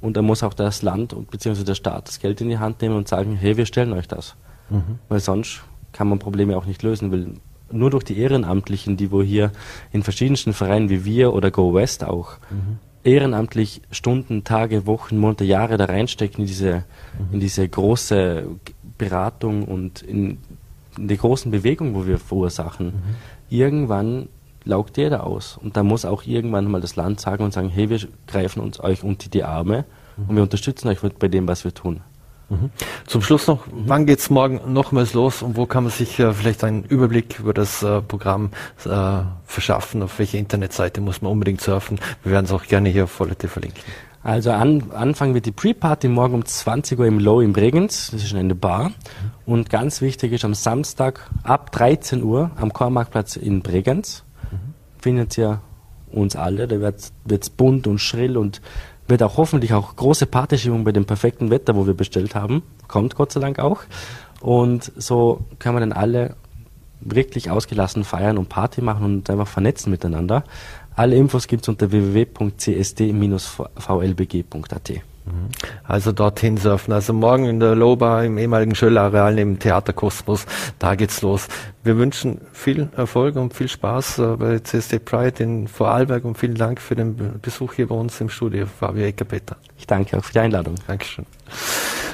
[0.00, 1.64] und da muss auch das Land bzw.
[1.64, 4.36] der Staat das Geld in die Hand nehmen und sagen, hey, wir stellen euch das.
[4.70, 4.98] Mhm.
[5.08, 7.26] Weil sonst kann man Probleme auch nicht lösen, weil
[7.70, 9.50] nur durch die Ehrenamtlichen, die wo hier
[9.92, 12.78] in verschiedensten Vereinen wie wir oder Go West auch mhm.
[13.04, 16.84] ehrenamtlich Stunden, Tage, Wochen, Monate, Jahre da reinstecken in diese,
[17.18, 17.34] mhm.
[17.34, 18.46] in diese große
[18.96, 20.38] Beratung und in,
[20.96, 24.28] in die großen Bewegungen, wo wir verursachen, mhm irgendwann
[24.64, 25.58] laugt jeder aus.
[25.60, 28.80] Und da muss auch irgendwann mal das Land sagen und sagen, hey, wir greifen uns
[28.80, 29.84] euch unter die Arme
[30.16, 30.28] mhm.
[30.28, 32.00] und wir unterstützen euch bei dem, was wir tun.
[32.50, 32.70] Mhm.
[33.06, 36.64] Zum Schluss noch, wann geht's morgen nochmals los und wo kann man sich äh, vielleicht
[36.64, 38.50] einen Überblick über das äh, Programm
[38.86, 40.02] äh, verschaffen?
[40.02, 41.98] Auf welche Internetseite muss man unbedingt surfen?
[42.22, 43.82] Wir werden es auch gerne hier auf Vollete verlinken.
[44.28, 48.10] Also an, anfangen wird die Pre-Party morgen um 20 Uhr im Low in Bregenz.
[48.10, 48.92] Das ist eine Bar.
[49.46, 54.24] Und ganz wichtig ist am Samstag ab 13 Uhr am Chormarktplatz in Bregenz.
[55.00, 55.62] Findet ihr
[56.12, 56.68] uns alle.
[56.68, 58.60] Da wird es bunt und schrill und
[59.06, 62.62] wird auch hoffentlich auch große Partystimmung bei dem perfekten Wetter, wo wir bestellt haben.
[62.86, 63.80] Kommt Gott sei Dank auch.
[64.42, 66.36] Und so können wir dann alle
[67.00, 70.44] wirklich ausgelassen feiern und Party machen und einfach vernetzen miteinander.
[70.98, 74.92] Alle Infos gibt es unter www.csd-vlbg.at.
[75.84, 76.92] Also dorthin surfen.
[76.92, 80.46] Also morgen in der Loba im ehemaligen Schöllareal neben Theaterkosmos,
[80.78, 81.48] da geht's los.
[81.82, 86.56] Wir wünschen viel Erfolg und viel Spaß äh, bei CSD Pride in Vorarlberg und vielen
[86.56, 89.56] Dank für den Besuch hier bei uns im Studio, Fabio Eckerpeter.
[89.78, 90.74] Ich danke auch für die Einladung.
[90.86, 91.24] Dankeschön.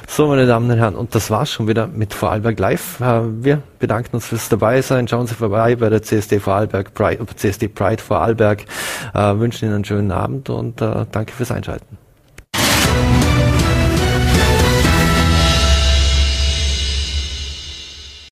[0.07, 3.01] So, meine Damen und Herren, und das war's schon wieder mit Vorarlberg Live.
[3.01, 5.09] Äh, wir bedanken uns fürs Dabeisein.
[5.09, 8.65] Schauen Sie vorbei bei der CSD Vorarlberg Pride, CSD Pride Vorarlberg.
[9.13, 12.04] Äh, wünschen Ihnen einen schönen Abend und danke fürs Einschalten.